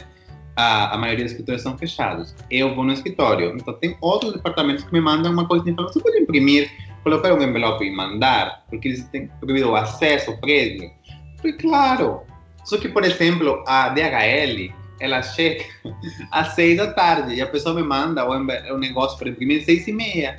[0.56, 2.34] A, a maioria dos escritórios são fechados.
[2.50, 5.92] Eu vou no escritório, então tem outros departamentos que me mandam uma coisa e falam,
[5.92, 6.70] você pode imprimir,
[7.02, 10.90] colocar um envelope e mandar, porque eles têm proibido o acesso ao prédio.
[11.38, 12.22] Falei, claro.
[12.64, 15.64] Só que, por exemplo, a DHL, ela chega
[16.30, 19.86] às seis da tarde e a pessoa me manda o, negócio para imprimir às seis
[19.88, 20.36] e meia.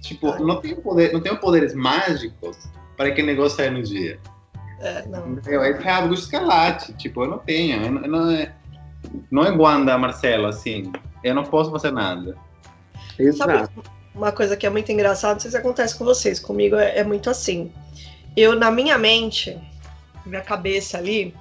[0.00, 2.56] Tipo, não tenho, poder, não tenho poderes mágicos
[2.96, 4.18] para que o negócio saia no dia.
[4.80, 5.38] É, não.
[5.46, 7.84] É algo escalate, tipo, eu não tenho.
[7.84, 8.54] Eu não, eu não, é,
[9.30, 10.92] não é Wanda, Marcelo, assim.
[11.22, 12.36] Eu não posso fazer nada.
[13.18, 13.50] Exato.
[13.50, 16.98] Sabe uma coisa que é muito engraçada, não sei se acontece com vocês, comigo é,
[16.98, 17.72] é muito assim.
[18.36, 19.56] Eu, na minha mente,
[20.26, 21.34] minha cabeça ali,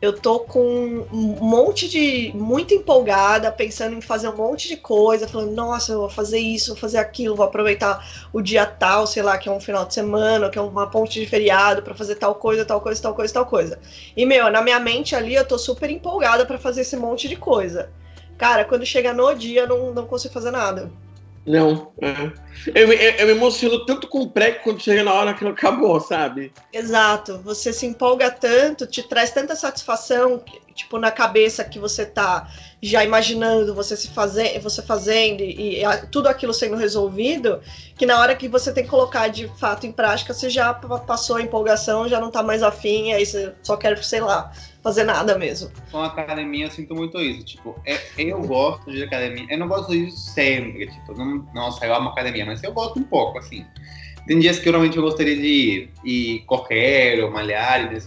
[0.00, 2.32] eu tô com um monte de.
[2.34, 6.72] muito empolgada, pensando em fazer um monte de coisa, falando, nossa, eu vou fazer isso,
[6.72, 9.92] vou fazer aquilo, vou aproveitar o dia tal, sei lá, que é um final de
[9.92, 13.34] semana, que é uma ponte de feriado, para fazer tal coisa, tal coisa, tal coisa,
[13.34, 13.78] tal coisa.
[14.16, 17.36] E, meu, na minha mente ali, eu tô super empolgada para fazer esse monte de
[17.36, 17.90] coisa.
[18.38, 20.90] Cara, quando chega no dia, eu não, não consigo fazer nada.
[21.50, 21.92] Não.
[22.00, 22.32] É.
[22.74, 25.46] Eu, eu, eu, me emociono tanto com o pré que quando chega na hora que
[25.46, 26.52] acabou, sabe?
[26.72, 27.40] Exato.
[27.42, 30.42] Você se empolga tanto, te traz tanta satisfação,
[30.74, 32.48] tipo, na cabeça que você tá
[32.82, 37.60] já imaginando você se fazer, você fazendo e, e, tudo aquilo sendo resolvido,
[37.96, 41.36] que na hora que você tem que colocar de fato em prática, você já passou
[41.36, 44.50] a empolgação, já não tá mais afim, aí você só quer, sei lá,
[44.82, 45.70] fazer nada mesmo.
[45.90, 49.68] Com a academia eu sinto muito isso, tipo, é, eu gosto de academia, eu não
[49.68, 53.66] gosto disso sempre, tipo, não, nossa, eu amo academia, mas eu gosto um pouco, assim.
[54.26, 58.00] Tem dias que realmente eu gostaria de ir, e correr ou malhar, e eu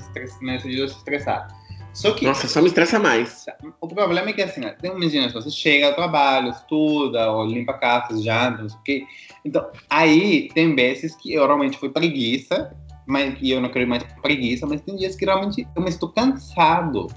[0.88, 1.48] se estressar.
[1.94, 2.26] Só que.
[2.26, 3.46] Nossa, só me estressa mais.
[3.80, 7.74] O problema é que assim, tem um dia você chega ao trabalho, estuda, ou limpa
[7.74, 9.06] a casa, janta, não sei o quê.
[9.46, 12.76] Então, aí tem vezes que eu realmente fui preguiça,
[13.06, 16.10] mas e eu não quero mais preguiça, mas tem dias que realmente eu me estou
[16.10, 17.08] cansado.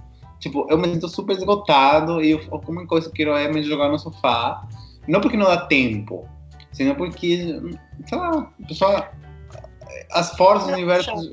[0.40, 3.62] Tipo, eu me sinto super esgotado e eu, alguma coisa que eu quero é me
[3.62, 4.68] jogar no sofá.
[5.08, 6.28] Não porque não dá tempo,
[6.72, 7.58] senão porque,
[8.06, 9.08] sei lá, pessoal,
[10.12, 11.30] as forças do universo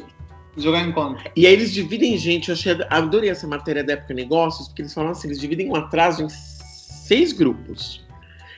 [0.57, 1.31] jogar em conta.
[1.35, 4.93] E aí eles dividem, gente, eu achei, adorei essa matéria da época negócios, porque eles
[4.93, 8.03] falam assim, eles dividem um atraso em seis grupos.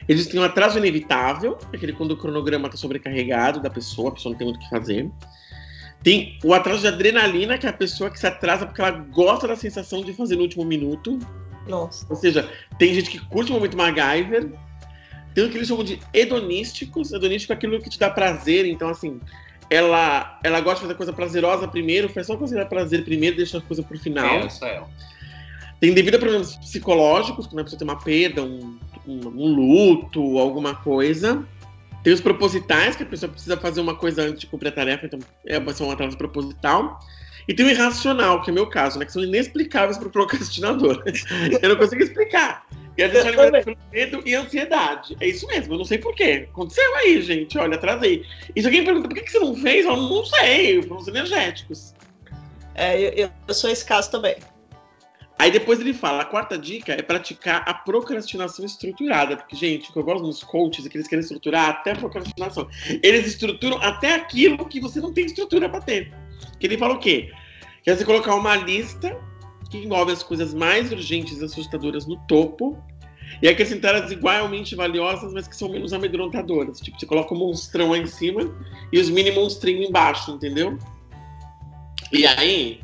[0.08, 4.32] Eles têm um atraso inevitável, aquele quando o cronograma está sobrecarregado da pessoa, a pessoa
[4.32, 5.10] não tem muito o que fazer.
[6.04, 9.48] Tem o atraso de adrenalina, que é a pessoa que se atrasa porque ela gosta
[9.48, 11.18] da sensação de fazer no último minuto.
[11.68, 12.06] Nossa.
[12.08, 14.52] Ou seja, tem gente que curte o momento MacGyver.
[15.34, 17.12] Tem o que eles chamam de hedonísticos.
[17.12, 18.68] Hedonístico é aquilo que te dá prazer.
[18.68, 19.20] Então, assim,
[19.69, 23.62] ela, ela gosta de fazer coisa prazerosa primeiro, faz só coisa prazer primeiro, deixa a
[23.62, 24.25] coisa pro final.
[24.25, 24.84] É, é.
[25.80, 30.39] Tem devido a problemas psicológicos, quando a pessoa tem uma perda, um, um, um, luto,
[30.39, 31.45] alguma coisa.
[32.04, 35.06] Tem os propositais, que a pessoa precisa fazer uma coisa antes de cumprir a tarefa,
[35.06, 36.99] então é só um atraso proposital.
[37.48, 39.06] E tem o irracional, que é o meu caso, né?
[39.06, 41.04] Que são inexplicáveis para o procrastinador.
[41.62, 42.66] eu não consigo explicar.
[42.98, 45.18] E a gente pelo medo e ansiedade.
[45.20, 46.48] É isso mesmo, eu não sei porquê.
[46.50, 47.58] Aconteceu aí, gente.
[47.58, 48.26] Olha, atrasei.
[48.56, 51.94] E se alguém pergunta por que você não fez, eu não sei, os energéticos.
[52.74, 54.38] É, eu, eu sou esse caso também.
[55.38, 59.36] Aí depois ele fala, a quarta dica é praticar a procrastinação estruturada.
[59.36, 61.96] Porque, gente, o que eu gosto dos coaches é que eles querem estruturar até a
[61.96, 62.68] procrastinação.
[63.04, 66.14] Eles estruturam até aquilo que você não tem estrutura para ter.
[66.60, 67.32] Que ele fala o quê?
[67.84, 69.17] Que é você colocar uma lista
[69.69, 72.82] que envolve as coisas mais urgentes e assustadoras no topo
[73.41, 76.80] e acrescentar as igualmente valiosas, mas que são menos amedrontadoras.
[76.80, 78.54] Tipo, você coloca o um monstrão lá em cima
[78.91, 80.78] e os mini monstrinhos embaixo, entendeu?
[82.12, 82.82] E aí,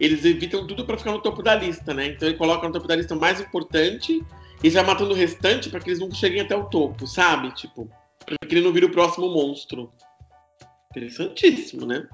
[0.00, 2.08] eles evitam tudo para ficar no topo da lista, né?
[2.08, 4.24] Então ele coloca no topo da lista o mais importante
[4.62, 7.52] e já matando o restante para que eles não cheguem até o topo, sabe?
[7.54, 7.88] Tipo,
[8.24, 9.92] para que ele não vire o próximo monstro.
[10.90, 12.06] Interessantíssimo, né?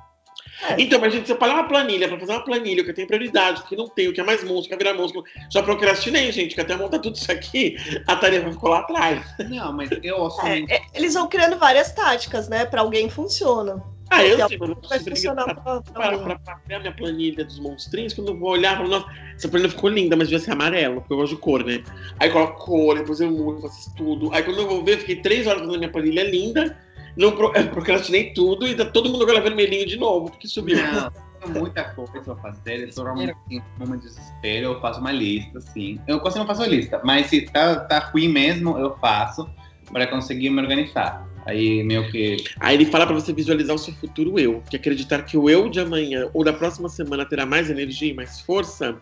[0.63, 0.77] É.
[0.79, 3.77] Então, mas a gente separa uma planilha para fazer uma planilha que tem prioridade, que
[3.77, 5.25] não tem, o que é mais monstro, que é virar monstro.
[5.51, 9.25] Já procrastinei, gente, que até montar tudo isso aqui, a tarefa ficou lá atrás.
[9.49, 12.65] Não, mas eu é, é, Eles vão criando várias táticas, né?
[12.67, 13.83] Para alguém funciona.
[14.11, 18.39] Ah, eu sei, mas vai funcionar pra, pra, pra, minha planilha dos monstrinhos, quando eu
[18.39, 21.37] vou olhar, falo, nossa, essa planilha ficou linda, mas devia ser amarelo, porque eu gosto
[21.37, 21.85] de cor, né?
[22.19, 24.35] Aí eu coloco cor, depois eu mudo, faço tudo.
[24.35, 26.77] Aí quando eu vou ver, eu fiquei três horas fazendo minha planilha linda,
[27.17, 30.77] não pro, procrastinei tudo e tá todo mundo agora vermelhinho de novo, porque subiu.
[30.77, 35.01] Não, tenho muita coisa pra fazer, eu tô realmente em momento de desespero, eu faço
[35.01, 35.99] uma lista, assim.
[36.07, 39.49] Eu quase não faço lista, mas se tá, tá ruim mesmo, eu faço
[39.93, 41.29] para conseguir me organizar.
[41.47, 42.37] Aí meio que.
[42.61, 45.69] Aí ele fala para você visualizar o seu futuro eu, que acreditar que o eu
[45.69, 48.97] de amanhã ou da próxima semana terá mais energia e mais força.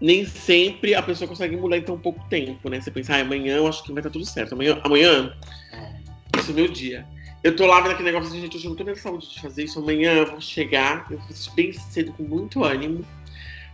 [0.00, 2.80] Nem sempre a pessoa consegue mudar em tão pouco tempo, né?
[2.80, 4.54] Você pensa, ah, amanhã eu acho que vai estar tudo certo.
[4.54, 5.34] Amanhã, amanhã
[5.72, 5.99] é
[6.50, 7.06] o meu dia.
[7.42, 9.40] Eu tô lá vendo aquele negócio assim, gente, hoje eu não tô nem saúde de
[9.40, 9.78] fazer isso.
[9.78, 13.04] Amanhã eu vou chegar, eu isso bem cedo, com muito ânimo,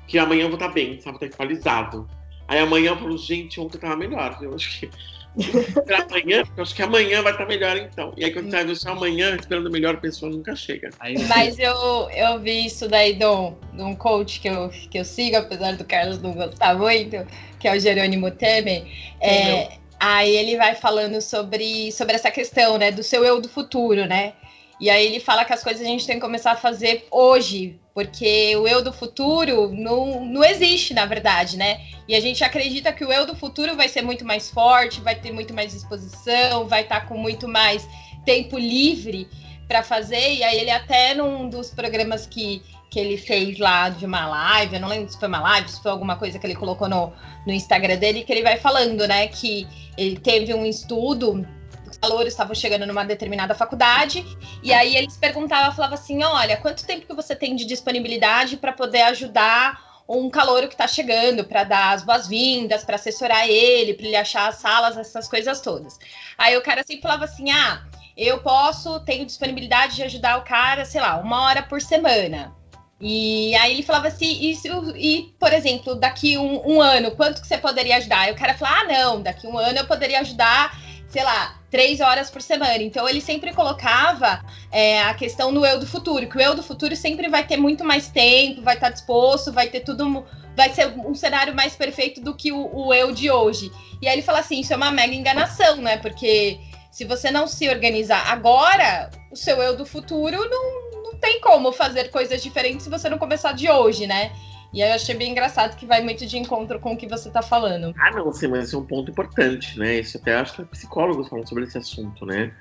[0.07, 1.19] que amanhã eu vou estar tá bem, sabe?
[1.19, 2.09] Tá equalizado.
[2.47, 4.39] Aí amanhã eu falo, gente, ontem tava melhor.
[4.41, 4.91] Eu acho que.
[5.85, 8.15] pra amanhã, eu acho que amanhã vai estar tá melhor então.
[8.17, 10.89] E aí quando você vai ver só amanhã, esperando melhor, a pessoa nunca chega.
[11.29, 15.77] Mas eu, eu vi isso daí de um, coach que eu, que eu sigo, apesar
[15.77, 17.27] do Carlos não gostar muito,
[17.59, 18.87] que é o Jerônimo Temer.
[19.21, 24.07] É, Aí ele vai falando sobre, sobre essa questão, né, do seu eu do futuro,
[24.07, 24.35] né?
[24.79, 27.81] E aí ele fala que as coisas a gente tem que começar a fazer hoje,
[27.95, 31.81] porque o eu do futuro não, não existe, na verdade, né?
[32.07, 35.15] E a gente acredita que o eu do futuro vai ser muito mais forte, vai
[35.15, 37.89] ter muito mais disposição, vai estar tá com muito mais
[38.27, 39.27] tempo livre
[39.67, 40.35] para fazer.
[40.35, 42.63] E aí ele até num dos programas que
[42.97, 45.83] que ele fez lá de uma live, eu não lembro se foi uma live, se
[45.83, 47.13] foi alguma coisa que ele colocou no,
[47.47, 51.47] no Instagram dele, que ele vai falando, né, que ele teve um estudo,
[51.87, 54.25] os calouros estavam chegando numa determinada faculdade,
[54.63, 58.73] e aí eles perguntavam, falava assim, olha, quanto tempo que você tem de disponibilidade para
[58.73, 64.07] poder ajudar um calouro que está chegando, para dar as boas-vindas, para assessorar ele, para
[64.07, 65.99] ele achar as salas, essas coisas todas.
[66.39, 67.83] Aí o cara sempre falava assim, ah,
[68.17, 72.57] eu posso, tenho disponibilidade de ajudar o cara, sei lá, uma hora por semana.
[73.01, 74.55] E aí ele falava assim,
[74.97, 78.29] e, por exemplo, daqui um, um, ano, quanto que você poderia ajudar?
[78.29, 80.79] E o cara falava, ah, não, daqui um ano eu poderia ajudar,
[81.09, 82.83] sei lá, três horas por semana.
[82.83, 86.63] Então ele sempre colocava é, a questão no eu do futuro, que o eu do
[86.63, 90.25] futuro sempre vai ter muito mais tempo, vai estar disposto, vai ter tudo,
[90.57, 93.71] vai ser um cenário mais perfeito do que o, o eu de hoje.
[94.01, 95.99] E aí ele fala assim, isso é uma mega enganação, né?
[95.99, 96.59] Porque
[96.91, 102.11] se você não se organizar agora, o seu eu do futuro não tem como fazer
[102.11, 104.33] coisas diferentes se você não começar de hoje, né?
[104.73, 107.31] E aí eu achei bem engraçado que vai muito de encontro com o que você
[107.31, 107.95] tá falando.
[107.99, 110.01] Ah, não, sim, mas esse é um ponto importante, né?
[110.01, 112.53] Isso até acho que psicólogos falam sobre esse assunto, né?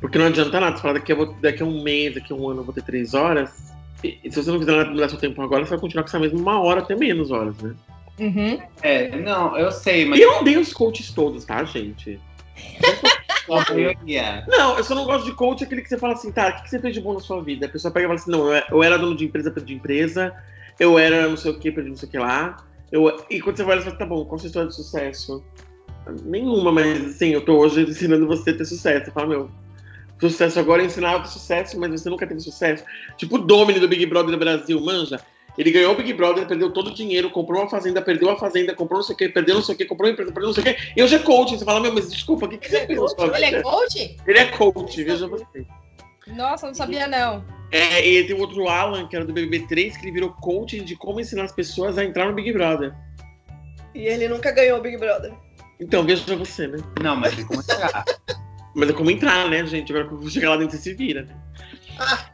[0.00, 2.48] Porque não adianta nada, você falar daqui a, daqui a um mês, daqui a um
[2.48, 3.72] ano eu vou ter três horas.
[4.02, 6.18] E, se você não fizer nada mudar seu tempo agora, você vai continuar com essa
[6.18, 7.74] mesma uma hora, até menos horas, né?
[8.18, 8.60] Uhum.
[8.82, 10.18] É, não, eu sei, mas.
[10.18, 12.18] E eu odeio os coaches todos, tá, gente?
[14.48, 16.70] Não, eu só não gosto de coach aquele que você fala assim, tá, o que
[16.70, 17.66] você fez de bom na sua vida?
[17.66, 20.34] A pessoa pega e fala assim, não, eu era dono de empresa, perdi empresa,
[20.78, 22.64] eu era não sei o que, perdi não sei o que lá.
[22.90, 23.24] Eu...
[23.30, 25.44] E quando você vai, você fala, tá bom, qual a sua história de sucesso?
[26.24, 29.06] Nenhuma, mas assim, eu tô hoje ensinando você a ter sucesso.
[29.06, 29.50] Você fala, meu,
[30.20, 32.84] sucesso agora é ensinar a ter sucesso, mas você nunca teve sucesso.
[33.16, 35.20] Tipo o Domini do Big Brother do Brasil, manja.
[35.56, 38.74] Ele ganhou o Big Brother, perdeu todo o dinheiro, comprou uma fazenda, perdeu a fazenda,
[38.74, 40.54] comprou não sei o que, perdeu não sei o que, comprou uma empresa, perdeu não
[40.54, 40.92] sei o que.
[40.96, 41.58] E hoje é coach.
[41.58, 42.98] Você fala, meu, mas desculpa, o que, que você fez?
[42.98, 44.16] Ele é coach?
[44.26, 45.66] Ele é coach, veja você.
[46.28, 47.44] Nossa, não sabia não.
[47.70, 51.20] É, e tem outro Alan, que era do BBB3, que ele virou coaching de como
[51.20, 52.94] ensinar as pessoas a entrar no Big Brother.
[53.94, 55.32] E ele nunca ganhou o Big Brother.
[55.80, 56.78] Então, veja você, né?
[57.02, 58.04] Não, mas é como entrar.
[58.74, 59.92] mas é como entrar, né, gente?
[59.94, 61.36] Agora, chegar lá dentro, você se vira, né?
[61.98, 62.31] Ah,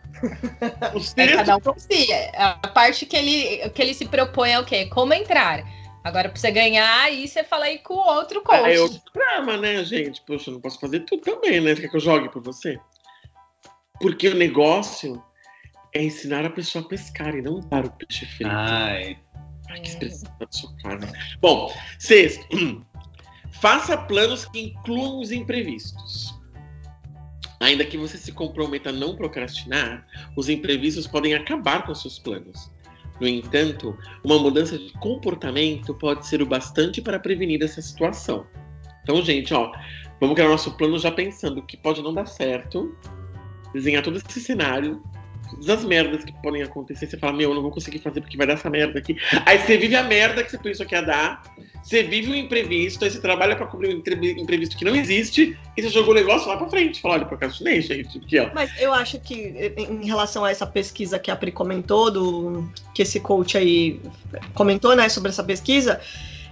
[0.95, 2.09] Os é, cada um por si.
[2.37, 4.87] A parte que ele, que ele se propõe é o quê?
[4.87, 5.65] Como entrar.
[6.05, 8.71] Agora, pra você ganhar, aí você fala aí com o outro coach.
[8.71, 10.23] É outro drama, né, gente?
[10.23, 11.75] Poxa, eu não posso fazer tudo também, né?
[11.75, 12.79] Você quer que eu jogue por você?
[14.01, 15.23] Porque o negócio
[15.95, 18.51] é ensinar a pessoa a pescar e não dar o peixe frito.
[18.51, 19.19] Ai.
[19.71, 21.13] Ai, que expressão chocada.
[21.41, 22.47] Bom, sexto.
[23.61, 26.38] Faça planos que incluam os imprevistos.
[27.61, 32.71] Ainda que você se comprometa a não procrastinar, os imprevistos podem acabar com seus planos.
[33.21, 38.47] No entanto, uma mudança de comportamento pode ser o bastante para prevenir essa situação.
[39.03, 39.73] Então, gente, ó,
[40.21, 42.97] vamos criar nosso plano já pensando que pode não dar certo,
[43.73, 45.03] desenhar todo esse cenário,
[45.49, 48.37] todas as merdas que podem acontecer, você fala, meu, eu não vou conseguir fazer porque
[48.37, 49.17] vai dar essa merda aqui.
[49.47, 51.43] Aí você vive a merda que você pensou que ia dar,
[51.83, 55.83] você vive um imprevisto, aí você trabalha para cobrir um imprevisto que não existe, e
[55.83, 57.01] você jogou o negócio lá para frente.
[57.01, 58.19] Fala, olha, procrastinei, gente.
[58.19, 58.51] Aqui, ó.
[58.55, 63.03] Mas eu acho que, em relação a essa pesquisa que a Pri comentou, do, que
[63.03, 64.01] esse coach aí
[64.55, 66.01] comentou, né, sobre essa pesquisa,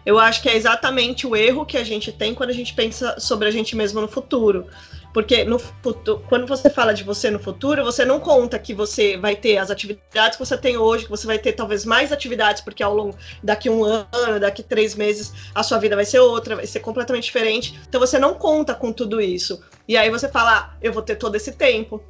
[0.06, 3.18] eu acho que é exatamente o erro que a gente tem quando a gente pensa
[3.18, 4.68] sobre a gente mesmo no futuro.
[5.12, 9.16] Porque no futuro, quando você fala de você no futuro, você não conta que você
[9.16, 12.62] vai ter as atividades que você tem hoje, que você vai ter talvez mais atividades,
[12.62, 16.54] porque ao longo daqui um ano, daqui três meses, a sua vida vai ser outra,
[16.54, 17.80] vai ser completamente diferente.
[17.88, 19.60] Então você não conta com tudo isso.
[19.88, 22.00] E aí você fala, ah, eu vou ter todo esse tempo.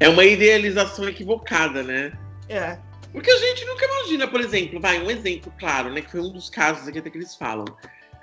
[0.00, 2.12] É uma idealização equivocada, né?
[2.48, 2.78] É.
[3.16, 6.02] Porque a gente nunca imagina, por exemplo, vai, um exemplo claro, né?
[6.02, 7.64] Que foi um dos casos aqui até que eles falam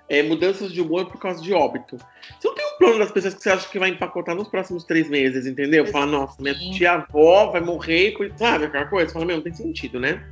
[0.07, 1.97] é, mudanças de humor por causa de óbito.
[1.97, 4.83] Você não tem um plano das pessoas que você acha que vai empacotar nos próximos
[4.83, 5.87] três meses, entendeu?
[5.87, 8.65] Fala, nossa, minha tia-avó vai morrer, sabe?
[8.65, 9.07] Aquela coisa.
[9.07, 10.23] Você fala, meu, não tem sentido, né?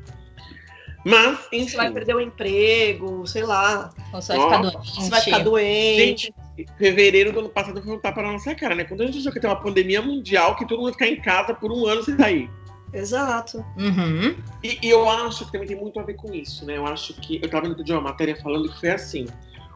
[1.04, 1.68] Mas, enfim.
[1.68, 3.92] Você vai perder o emprego, sei lá.
[4.14, 4.96] Ou você vai ficar doente.
[4.96, 5.98] Você vai ficar doente.
[5.98, 6.34] Gente,
[6.78, 8.84] fevereiro do ano passado foi um tapa na nossa cara, né?
[8.84, 11.20] Quando a gente achou que tem uma pandemia mundial, que todo mundo vai ficar em
[11.20, 12.48] casa por um ano sem sair.
[12.94, 13.66] Exato.
[13.78, 14.36] Uhum.
[14.64, 16.78] E, e, eu acho que também tem muito a ver com isso, né?
[16.78, 17.40] Eu acho que.
[17.42, 19.26] Eu tava vendo de uma matéria falando que foi assim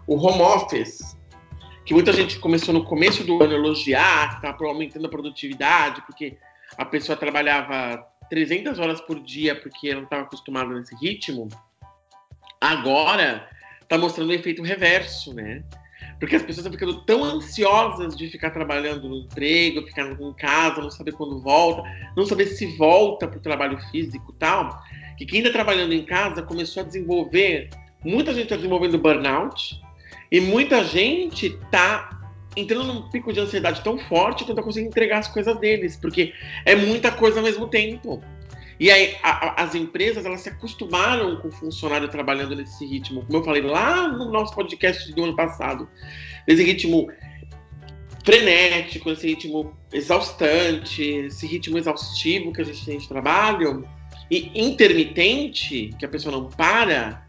[0.08, 1.18] o home office,
[1.86, 6.02] que muita gente começou no começo do ano a elogiar, que estava aumentando a produtividade,
[6.02, 6.38] porque
[6.78, 11.48] a pessoa trabalhava 300 horas por dia porque ela não estava acostumada nesse ritmo,
[12.60, 13.48] agora
[13.82, 15.64] está mostrando o efeito reverso, né?
[16.20, 20.82] Porque as pessoas estão ficando tão ansiosas de ficar trabalhando no emprego, ficar em casa,
[20.82, 21.84] não saber quando volta,
[22.16, 24.82] não saber se volta para o trabalho físico e tal,
[25.18, 27.70] que quem está trabalhando em casa começou a desenvolver,
[28.04, 29.82] muita gente está desenvolvendo burnout,
[30.32, 32.22] e muita gente tá
[32.56, 35.98] entrando num pico de ansiedade tão forte que não tá conseguindo entregar as coisas deles,
[35.98, 36.34] porque
[36.66, 38.24] é muita coisa ao mesmo tempo.
[38.80, 43.26] E aí, a, a, as empresas, elas se acostumaram com o funcionário trabalhando nesse ritmo.
[43.26, 45.88] Como eu falei lá no nosso podcast do ano passado.
[46.48, 47.08] Nesse ritmo
[48.24, 53.88] frenético, esse ritmo exaustante, esse ritmo exaustivo que a gente tem de trabalho.
[54.30, 57.26] E intermitente, que a pessoa não para,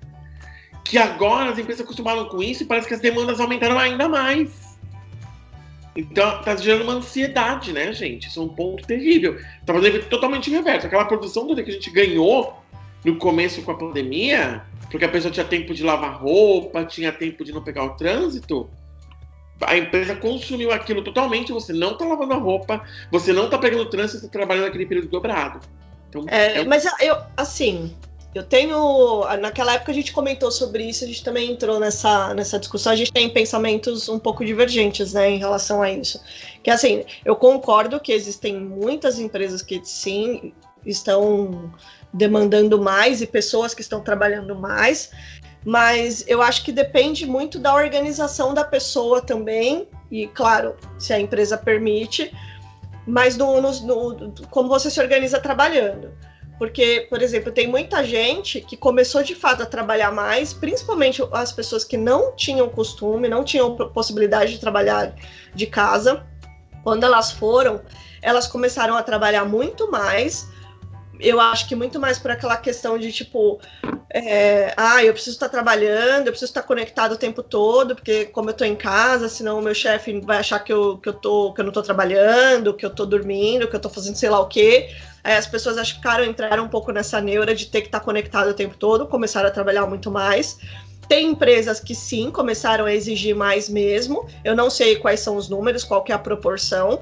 [0.83, 4.66] que agora as empresas acostumaram com isso e parece que as demandas aumentaram ainda mais.
[5.97, 8.29] Então, tá gerando uma ansiedade, né, gente?
[8.29, 9.41] Isso é um ponto terrível.
[9.65, 10.87] Tá fazendo totalmente reverso.
[10.87, 12.63] Aquela produção toda que a gente ganhou
[13.05, 17.45] no começo com a pandemia, porque a pessoa tinha tempo de lavar roupa, tinha tempo
[17.45, 18.69] de não pegar o trânsito,
[19.61, 23.83] a empresa consumiu aquilo totalmente, você não está lavando a roupa, você não está pegando
[23.83, 25.61] o trânsito, você está trabalhando naquele período dobrado.
[26.09, 26.65] Então, é, é...
[26.65, 27.95] Mas eu, assim,
[28.39, 29.25] eu tenho.
[29.41, 32.93] Naquela época a gente comentou sobre isso, a gente também entrou nessa, nessa discussão.
[32.93, 36.21] A gente tem pensamentos um pouco divergentes, né, em relação a isso.
[36.63, 40.53] Que assim, eu concordo que existem muitas empresas que sim
[40.85, 41.73] estão
[42.13, 45.11] demandando mais e pessoas que estão trabalhando mais,
[45.65, 51.21] mas eu acho que depende muito da organização da pessoa também, e claro, se a
[51.21, 52.33] empresa permite,
[53.07, 56.11] mas no, no, no, como você se organiza trabalhando.
[56.59, 61.53] Porque, por exemplo, tem muita gente que começou de fato a trabalhar mais, principalmente as
[61.53, 65.15] pessoas que não tinham costume, não tinham possibilidade de trabalhar
[65.55, 66.25] de casa.
[66.83, 67.83] Quando elas foram,
[68.23, 70.49] elas começaram a trabalhar muito mais.
[71.19, 73.61] Eu acho que muito mais por aquela questão de tipo,
[74.13, 78.49] é, ah, eu preciso estar trabalhando, eu preciso estar conectado o tempo todo, porque como
[78.49, 81.53] eu estou em casa, senão o meu chefe vai achar que eu, que, eu tô,
[81.53, 84.41] que eu não estou trabalhando, que eu estou dormindo, que eu estou fazendo sei lá
[84.41, 84.91] o quê.
[85.25, 88.01] Aí as pessoas acho que ficaram, entraram um pouco nessa neura de ter que estar
[88.01, 90.59] conectado o tempo todo, começaram a trabalhar muito mais.
[91.09, 94.29] Tem empresas que sim, começaram a exigir mais mesmo.
[94.45, 97.01] Eu não sei quais são os números, qual que é a proporção,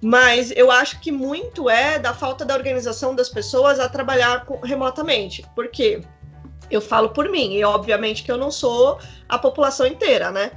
[0.00, 5.44] mas eu acho que muito é da falta da organização das pessoas a trabalhar remotamente.
[5.54, 6.02] Por quê?
[6.70, 10.50] Eu falo por mim, e obviamente que eu não sou a população inteira, né?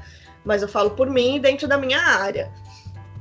[0.43, 2.51] Mas eu falo por mim dentro da minha área.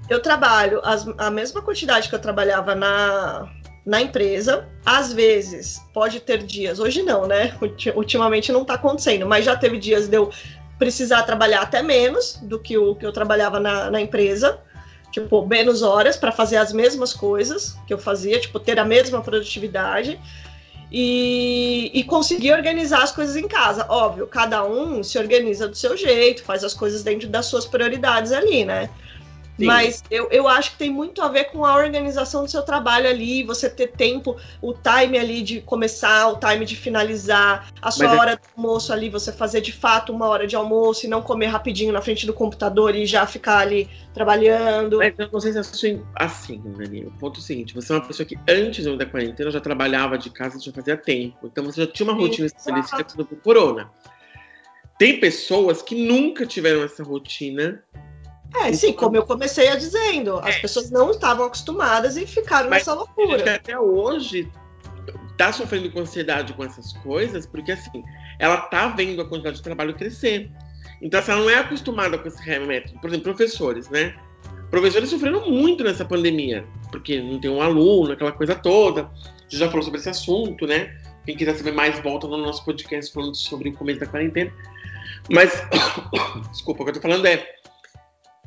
[0.08, 3.46] Eu trabalho as, a mesma quantidade que eu trabalhava na,
[3.84, 4.66] na empresa.
[4.84, 7.56] Às vezes, pode ter dias, hoje não, né?
[7.94, 10.30] Ultimamente não está acontecendo, mas já teve dias de eu
[10.78, 14.60] precisar trabalhar até menos do que o que eu trabalhava na, na empresa.
[15.10, 19.22] Tipo, menos horas para fazer as mesmas coisas que eu fazia, tipo, ter a mesma
[19.22, 20.18] produtividade.
[20.90, 23.84] E, e, conseguir organizar as coisas em casa.
[23.90, 28.32] Óbvio, cada um se organiza do seu jeito, faz as coisas dentro das suas prioridades
[28.32, 28.88] ali, né?
[29.58, 29.66] Sim.
[29.66, 33.08] Mas eu, eu acho que tem muito a ver com a organização do seu trabalho
[33.08, 38.06] ali, você ter tempo, o time ali de começar, o time de finalizar, a sua
[38.06, 38.36] Mas é hora é...
[38.36, 41.92] do almoço ali, você fazer de fato uma hora de almoço e não comer rapidinho
[41.92, 44.98] na frente do computador e já ficar ali trabalhando.
[44.98, 47.06] Mas eu não sei se é assim, Dani.
[47.06, 50.16] O ponto é o seguinte: você é uma pessoa que antes da quarentena já trabalhava
[50.16, 51.48] de casa, já fazia tempo.
[51.48, 53.90] Então você já tinha uma rotina estabelecida por corona.
[54.98, 57.82] Tem pessoas que nunca tiveram essa rotina
[58.54, 60.60] é, sim, como eu comecei a dizendo, as é.
[60.60, 63.54] pessoas não estavam acostumadas e ficaram Mas nessa loucura.
[63.54, 64.50] Até hoje
[65.36, 68.02] tá sofrendo com ansiedade com essas coisas, porque assim,
[68.38, 70.50] ela tá vendo a quantidade de trabalho crescer.
[71.00, 72.98] Então, assim, ela não é acostumada com esse remédio.
[73.00, 74.14] Por exemplo, professores, né?
[74.70, 79.02] Professores sofreram muito nessa pandemia, porque não tem um aluno, aquela coisa toda.
[79.02, 80.94] A gente já falou sobre esse assunto, né?
[81.24, 84.52] Quem quiser saber mais, volta no nosso podcast falando sobre o começo da quarentena.
[85.30, 85.62] Mas,
[86.50, 87.57] desculpa, o que eu tô falando é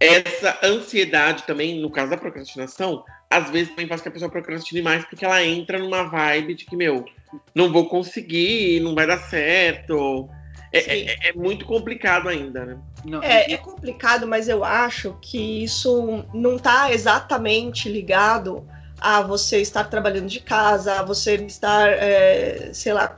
[0.01, 4.81] essa ansiedade também, no caso da procrastinação, às vezes também faz que a pessoa procrastine
[4.81, 7.05] mais porque ela entra numa vibe de que, meu,
[7.53, 10.27] não vou conseguir, não vai dar certo.
[10.73, 12.77] É, é, é muito complicado ainda, né?
[13.05, 13.21] Não.
[13.21, 18.65] É, é complicado, mas eu acho que isso não está exatamente ligado
[18.99, 23.15] a você estar trabalhando de casa, a você estar, é, sei lá.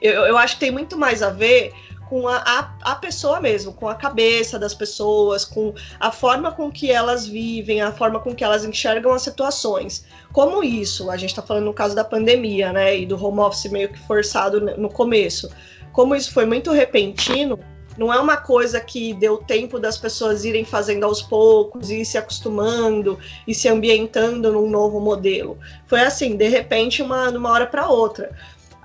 [0.00, 1.72] Eu, eu acho que tem muito mais a ver
[2.14, 6.70] com a, a, a, pessoa mesmo, com a cabeça das pessoas, com a forma com
[6.70, 10.04] que elas vivem, a forma com que elas enxergam as situações.
[10.32, 13.68] Como isso, a gente está falando no caso da pandemia, né, e do home office
[13.68, 15.50] meio que forçado no começo,
[15.92, 17.58] como isso foi muito repentino,
[17.98, 22.16] não é uma coisa que deu tempo das pessoas irem fazendo aos poucos e se
[22.16, 25.58] acostumando e se ambientando num novo modelo.
[25.86, 28.30] Foi assim, de repente, uma, numa hora para outra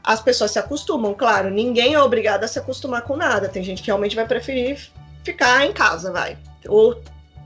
[0.04, 3.50] as pessoas se acostumam, claro, ninguém é obrigado a se acostumar com nada.
[3.50, 4.90] Tem gente que realmente vai preferir
[5.24, 6.38] ficar em casa, vai.
[6.68, 6.96] Ou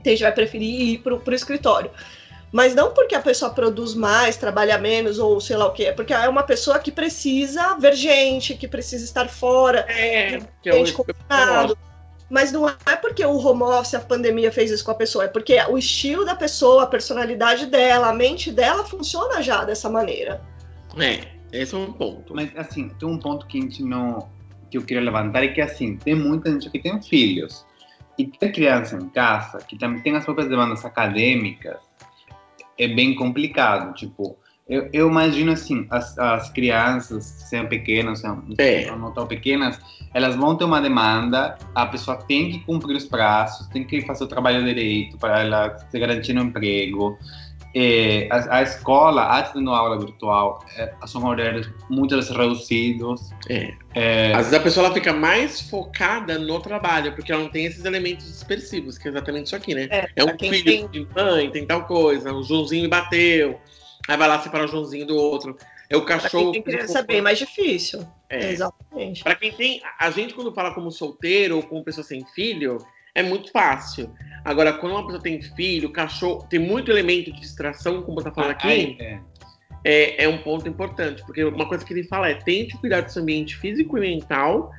[0.02, 1.90] tem gente que vai preferir ir pro, pro escritório.
[2.52, 5.92] Mas não porque a pessoa produz mais, trabalha menos, ou sei lá o que, é
[5.92, 10.72] porque é uma pessoa que precisa ver gente, que precisa estar fora, é, que é
[10.72, 11.76] gente combinado.
[12.30, 15.28] Mas não é porque o home office, a pandemia fez isso com a pessoa, é
[15.28, 20.40] porque o estilo da pessoa, a personalidade dela, a mente dela funciona já dessa maneira.
[20.96, 22.34] É, esse é um ponto.
[22.34, 24.28] Mas, assim, tem um ponto que a gente não.
[24.70, 27.64] que eu queria levantar, é que, assim, tem muita gente que tem filhos.
[28.18, 31.78] E ter criança em casa, que também tem as próprias demandas acadêmicas,
[32.78, 33.92] é bem complicado.
[33.94, 34.36] Tipo,
[34.68, 38.86] eu, eu imagino assim, as, as crianças, sejam pequenas, sejam é.
[38.96, 39.78] não tão pequenas,
[40.14, 44.24] elas vão ter uma demanda, a pessoa tem que cumprir os prazos, tem que fazer
[44.24, 47.18] o trabalho direito para ela se garantir no emprego.
[47.74, 53.30] É, a, a, escola, a tendo aula virtual, é, são horários vezes reduzidos.
[53.48, 53.74] É.
[53.94, 54.32] é.
[54.32, 57.84] Às vezes a pessoa ela fica mais focada no trabalho, porque ela não tem esses
[57.84, 59.88] elementos dispersivos, que é exatamente isso aqui, né?
[59.90, 60.88] É, é um filho tem...
[60.88, 63.58] de mãe, tem tal coisa, o Joãozinho me bateu,
[64.08, 65.56] aí vai lá separar o Joãozinho do outro.
[65.90, 66.30] É o cachorro.
[66.30, 68.06] Pra quem tem criança é bem mais difícil.
[68.28, 68.50] É.
[68.52, 69.22] Exatamente.
[69.22, 69.82] Para quem tem.
[69.98, 72.78] A gente, quando fala como solteiro ou como pessoa sem filho,
[73.14, 74.12] é muito fácil.
[74.44, 78.34] Agora, quando uma pessoa tem filho, cachorro, tem muito elemento de distração, como você está
[78.34, 79.20] falando aqui, é.
[79.84, 80.28] É, é.
[80.28, 81.22] um ponto importante.
[81.24, 84.70] Porque uma coisa que ele fala é tente cuidar do seu ambiente físico e mental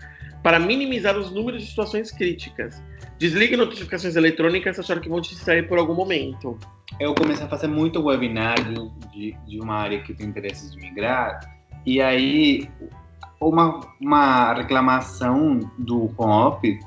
[0.43, 2.83] para minimizar os números de situações críticas.
[3.17, 6.59] Desligue notificações eletrônicas achando que vão te distrair por algum momento.
[6.99, 8.55] Eu comecei a fazer muito webinar
[9.11, 11.39] de, de uma área que tem interesse de migrar,
[11.85, 12.69] e aí
[13.39, 16.79] uma, uma reclamação do home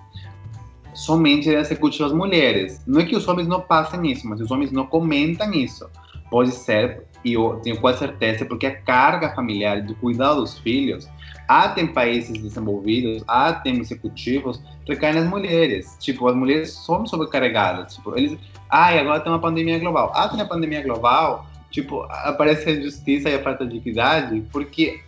[0.98, 2.82] somente é executiva as mulheres.
[2.86, 5.88] Não é que os homens não passem isso, mas os homens não comentam isso.
[6.28, 11.08] Pode ser, e eu tenho quase certeza, porque a carga familiar do cuidado dos filhos,
[11.46, 15.96] até em países desenvolvidos, até em executivos, recai nas mulheres.
[16.00, 17.94] Tipo, as mulheres são sobrecarregadas.
[17.94, 18.36] Tipo, eles,
[18.68, 20.12] ai, agora tem uma pandemia global.
[20.16, 25.00] Ah, tem a pandemia global, tipo, aparece a injustiça e a falta de equidade, porque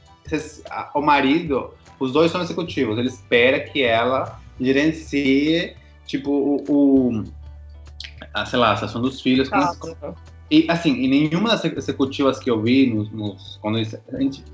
[0.95, 5.80] o marido, os dois são executivos, ele espera que ela gerencie
[6.11, 7.25] tipo, o, o
[8.35, 9.49] a, sei lá, a situação dos filhos.
[9.53, 9.73] Ah,
[10.51, 14.45] e, assim, em nenhuma das executivas que eu vi, nos, nos quando a gente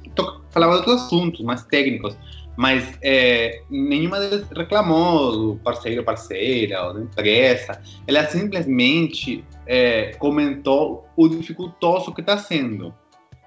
[0.50, 2.16] falava de outros assuntos mais técnicos,
[2.56, 7.80] mas é, nenhuma deles reclamou do parceiro parceira ou da empresa.
[8.06, 12.94] Ela simplesmente é, comentou o dificultoso que está sendo.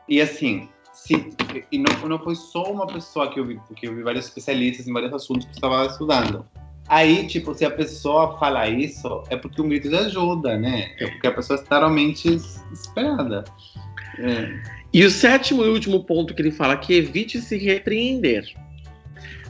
[0.08, 1.32] E assim, se,
[1.72, 4.88] e não, não foi só uma pessoa que eu vi, porque eu vi vários especialistas
[4.88, 6.46] em vários assuntos que estava estudando.
[6.90, 10.92] Aí, tipo, se a pessoa fala isso, é porque o mito ajuda, né?
[11.00, 12.28] É porque a pessoa está realmente
[12.74, 13.44] esperada.
[14.18, 14.60] É.
[14.92, 18.44] E o sétimo e último ponto que ele fala que evite se repreender.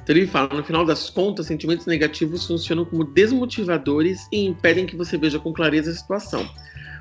[0.04, 4.98] Então ele fala, no final das contas, sentimentos negativos funcionam como desmotivadores e impedem que
[4.98, 6.46] você veja com clareza a situação.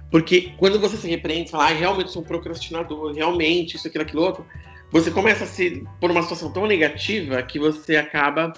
[0.08, 4.22] Porque quando você se repreende, fala, ah, realmente sou um procrastinador, realmente isso, aquilo, aquilo
[4.22, 4.46] outro,
[4.90, 8.52] você começa a se por uma situação tão negativa que você acaba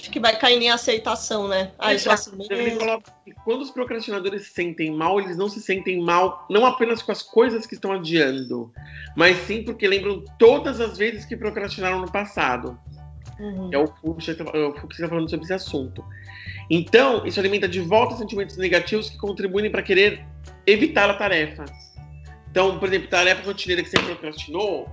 [0.00, 1.72] Acho que vai cair em aceitação, né?
[1.78, 3.02] Ah, isso é assim mesmo.
[3.44, 7.22] Quando os procrastinadores se sentem mal, eles não se sentem mal não apenas com as
[7.22, 8.72] coisas que estão adiando,
[9.14, 12.78] mas sim porque lembram todas as vezes que procrastinaram no passado.
[13.38, 13.70] Uhum.
[13.72, 16.02] É o Fux que está falando sobre esse assunto.
[16.70, 20.24] Então, isso alimenta de volta sentimentos negativos que contribuem para querer
[20.66, 21.64] evitar a tarefa.
[22.50, 24.88] Então, por exemplo, tarefa rotineira que você procrastinou,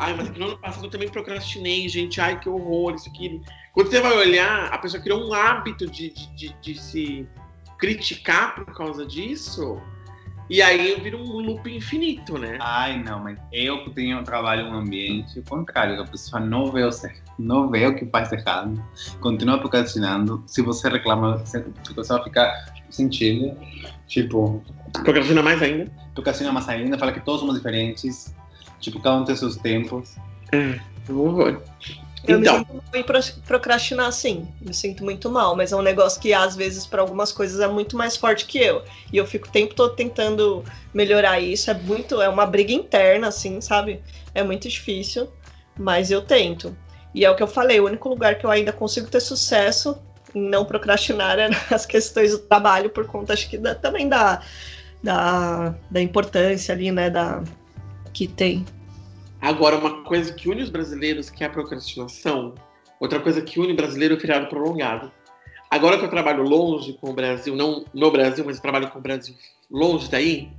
[0.00, 2.22] Ai, mas no ano passado eu também procrastinei, gente.
[2.22, 3.38] Ai, que horror, isso aqui.
[3.74, 7.28] Quando você vai olhar, a pessoa criou um hábito de, de, de, de se
[7.78, 9.78] criticar por causa disso.
[10.48, 12.56] E aí eu viro um loop infinito, né?
[12.60, 16.90] Ai, não, mas eu tenho trabalho em um ambiente contrário, a pessoa não vê o
[16.90, 18.82] certo, não vê o que faz errado,
[19.20, 20.42] continua procrastinando.
[20.46, 21.62] Se você reclama, você
[22.08, 23.56] vai ficar sentindo,
[24.08, 24.60] tipo.
[25.04, 25.92] Procrastina mais ainda?
[26.14, 28.34] Procrastina mais ainda, fala que todos somos diferentes,
[28.80, 30.16] Tipo, cada um tem seus tempos.
[30.52, 31.60] É, horror.
[32.26, 32.58] Eu então.
[32.58, 34.46] me sinto em procrastinar, assim.
[34.60, 37.66] Me sinto muito mal, mas é um negócio que às vezes para algumas coisas é
[37.66, 38.82] muito mais forte que eu.
[39.12, 41.70] E eu fico o tempo todo tentando melhorar isso.
[41.70, 44.00] É muito, é uma briga interna, assim, sabe?
[44.34, 45.28] É muito difícil,
[45.78, 46.76] mas eu tento.
[47.14, 49.98] E é o que eu falei, o único lugar que eu ainda consigo ter sucesso
[50.34, 54.42] em não procrastinar é nas questões do trabalho, por conta, acho que da, também da,
[55.02, 57.42] da, da importância ali, né, da,
[58.20, 58.66] que tem.
[59.40, 62.54] Agora, uma coisa que une os brasileiros, que é a procrastinação,
[63.00, 65.10] outra coisa que une brasileiro é o feriado prolongado.
[65.70, 69.02] Agora que eu trabalho longe com o Brasil, não no Brasil, mas trabalho com o
[69.02, 69.34] Brasil
[69.70, 70.50] longe daí,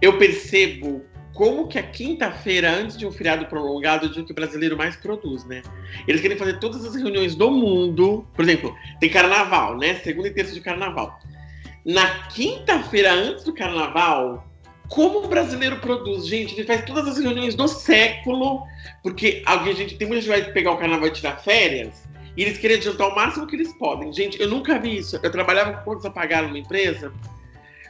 [0.00, 1.02] eu percebo
[1.34, 4.76] como que a quinta-feira, antes de um feriado prolongado, é o dia que o brasileiro
[4.76, 5.62] mais produz, né?
[6.06, 8.24] Eles querem fazer todas as reuniões do mundo.
[8.32, 9.96] Por exemplo, tem carnaval, né?
[9.96, 11.18] Segunda e terça de carnaval.
[11.84, 14.47] Na quinta-feira, antes do carnaval,
[14.88, 18.62] como o brasileiro produz, gente, ele faz todas as reuniões do século,
[19.02, 22.56] porque alguém, gente, tem muita gente vai pegar o carnaval e tirar férias, e eles
[22.56, 24.12] querem adiantar o máximo que eles podem.
[24.12, 25.18] Gente, eu nunca vi isso.
[25.22, 27.12] Eu trabalhava com contas a pagar numa empresa,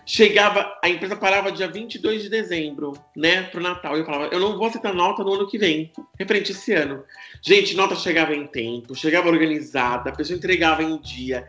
[0.06, 3.94] chegava, a empresa parava dia 22 de dezembro, né, pro Natal.
[3.94, 7.04] E eu falava, eu não vou aceitar nota no ano que vem, referente esse ano.
[7.42, 11.46] Gente, nota chegava em tempo, chegava organizada, a pessoa entregava em dia.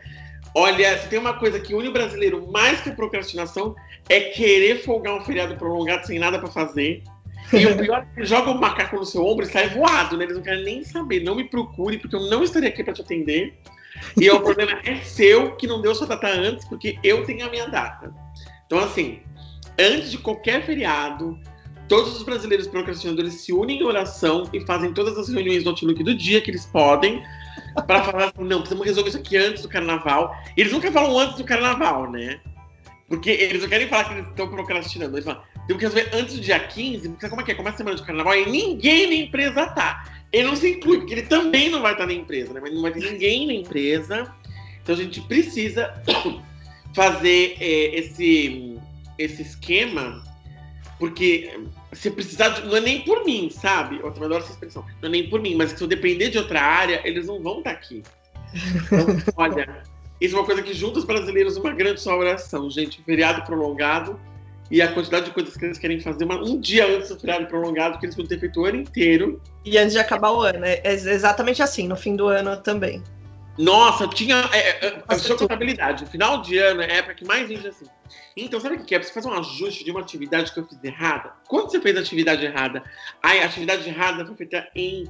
[0.60, 3.78] Olha, se tem uma coisa que une o brasileiro mais que a procrastinação,
[4.10, 7.02] é querer folgar um feriado prolongado sem nada para fazer.
[7.54, 10.26] E o pior é que joga o macaco no seu ombro e sai voado, né?
[10.26, 11.24] Eles não querem nem saber.
[11.24, 13.58] Não me procure, porque eu não estaria aqui para te atender.
[14.20, 17.50] E o problema é seu que não deu sua data antes, porque eu tenho a
[17.50, 18.14] minha data.
[18.66, 19.22] Então, assim,
[19.80, 21.40] antes de qualquer feriado,
[21.88, 26.04] todos os brasileiros procrastinadores se unem em oração e fazem todas as reuniões do Outlook
[26.04, 27.24] do dia que eles podem
[27.82, 30.36] para falar assim, não, precisamos resolver isso aqui antes do carnaval.
[30.56, 32.40] E eles nunca falam antes do carnaval, né?
[33.08, 35.16] Porque eles não querem falar que eles estão procrastinando.
[35.16, 37.56] Eles falam, temos que resolver antes do dia 15, porque como é que é?
[37.56, 40.04] Começa a semana de carnaval e ninguém na empresa tá.
[40.32, 42.60] Ele não se inclui, porque ele também não vai estar na empresa, né?
[42.62, 44.34] Mas não vai ter ninguém na empresa.
[44.82, 45.94] Então a gente precisa
[46.96, 48.80] fazer é, esse,
[49.18, 50.24] esse esquema,
[51.00, 51.58] porque
[51.94, 53.98] se precisar, de, não é nem por mim, sabe?
[53.98, 54.86] Eu também adoro essa expressão.
[55.02, 57.60] Não é nem por mim, mas se eu depender de outra área, eles não vão
[57.60, 58.04] estar aqui.
[58.54, 59.84] Então, olha,
[60.20, 63.02] isso é uma coisa que junta os brasileiros uma grande só oração, gente.
[63.04, 64.20] Feriado prolongado
[64.70, 67.48] e a quantidade de coisas que eles querem fazer uma, um dia antes do feriado
[67.48, 69.42] prolongado, que eles vão ter feito o ano inteiro.
[69.66, 70.66] E antes de acabar o ano.
[70.66, 73.02] É exatamente assim, no fim do ano também.
[73.58, 74.50] Nossa, tinha.
[74.54, 76.06] É, é, a sua contabilidade.
[76.06, 77.86] Final de ano é a época que mais gente assim.
[78.36, 79.02] Então, sabe o que é?
[79.02, 81.34] Você faz um ajuste de uma atividade que eu fiz errada.
[81.48, 82.84] Quando você fez a atividade errada?
[83.22, 85.06] Ai, a atividade errada foi feita em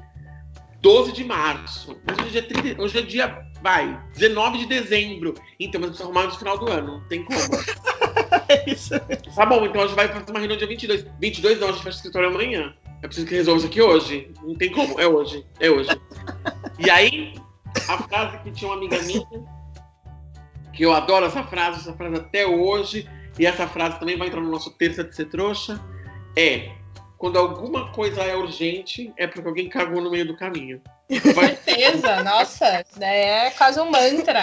[0.82, 1.97] 12 de março.
[2.12, 5.34] Hoje é dia 30, hoje é dia, vai, 19 de dezembro.
[5.60, 7.00] Então, mas precisa arrumar no final do ano.
[7.00, 7.39] Não tem como.
[8.47, 8.93] é isso.
[9.36, 11.06] Tá bom, então a gente vai fazer uma reunião dia 22.
[11.20, 12.74] 22 não, a gente fecha o escritório amanhã.
[13.02, 14.32] É preciso que resolva isso aqui hoje.
[14.41, 15.00] Não tem como.
[15.00, 15.45] É hoje.
[15.60, 15.89] É hoje.
[16.82, 17.34] E aí,
[17.89, 19.28] a frase que tinha uma amiga minha,
[20.80, 23.05] que eu adoro essa frase, essa frase até hoje,
[23.38, 25.77] e essa frase também vai entrar no nosso terça de ser trouxa,
[26.38, 26.71] é
[27.17, 30.82] quando alguma coisa é urgente, é porque alguém cagou no meio do caminho.
[31.36, 31.53] Vai...
[31.57, 34.39] Certeza, nossa, é quase um mantra.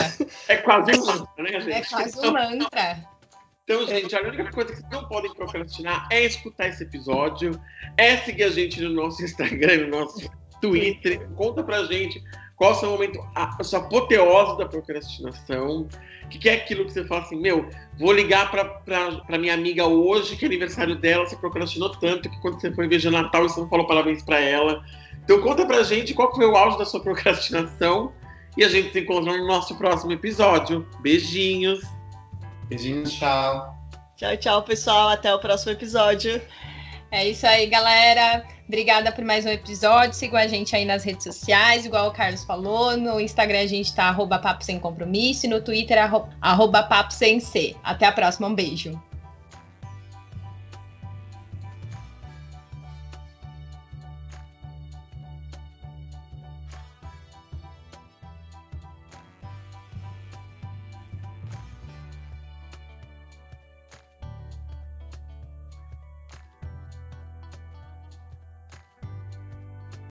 [0.47, 1.73] É quase um mantra, né, gente?
[1.73, 3.03] É quase um mantra.
[3.65, 7.59] Então, gente, a única coisa que vocês não podem procrastinar é escutar esse episódio,
[7.97, 10.31] é seguir a gente no nosso Instagram, no nosso
[10.61, 11.27] Twitter.
[11.31, 12.23] Conta pra gente
[12.57, 15.87] qual é o seu momento, a, a sua apoteose da procrastinação?
[16.25, 19.87] O que, que, é aquilo que você fala assim, meu, vou ligar para minha amiga
[19.87, 23.61] hoje, que é aniversário dela, você procrastinou tanto que quando você foi ver Natal você
[23.61, 24.83] não falou parabéns para ela.
[25.23, 28.13] Então conta pra gente qual foi o auge da sua procrastinação
[28.57, 30.87] e a gente se encontra no nosso próximo episódio.
[31.01, 31.81] Beijinhos.
[32.69, 33.77] Beijinhos, tchau.
[34.17, 35.11] Tchau, tchau, pessoal.
[35.11, 36.41] Até o próximo episódio.
[37.11, 38.56] É isso aí, galera.
[38.67, 40.13] Obrigada por mais um episódio.
[40.13, 42.97] Sigam a gente aí nas redes sociais, igual o Carlos falou.
[42.97, 45.97] No Instagram a gente tá arroba papo sem compromisso e no Twitter
[46.41, 47.77] arroba papo sem ser.
[47.85, 49.01] Até a próxima, um beijo.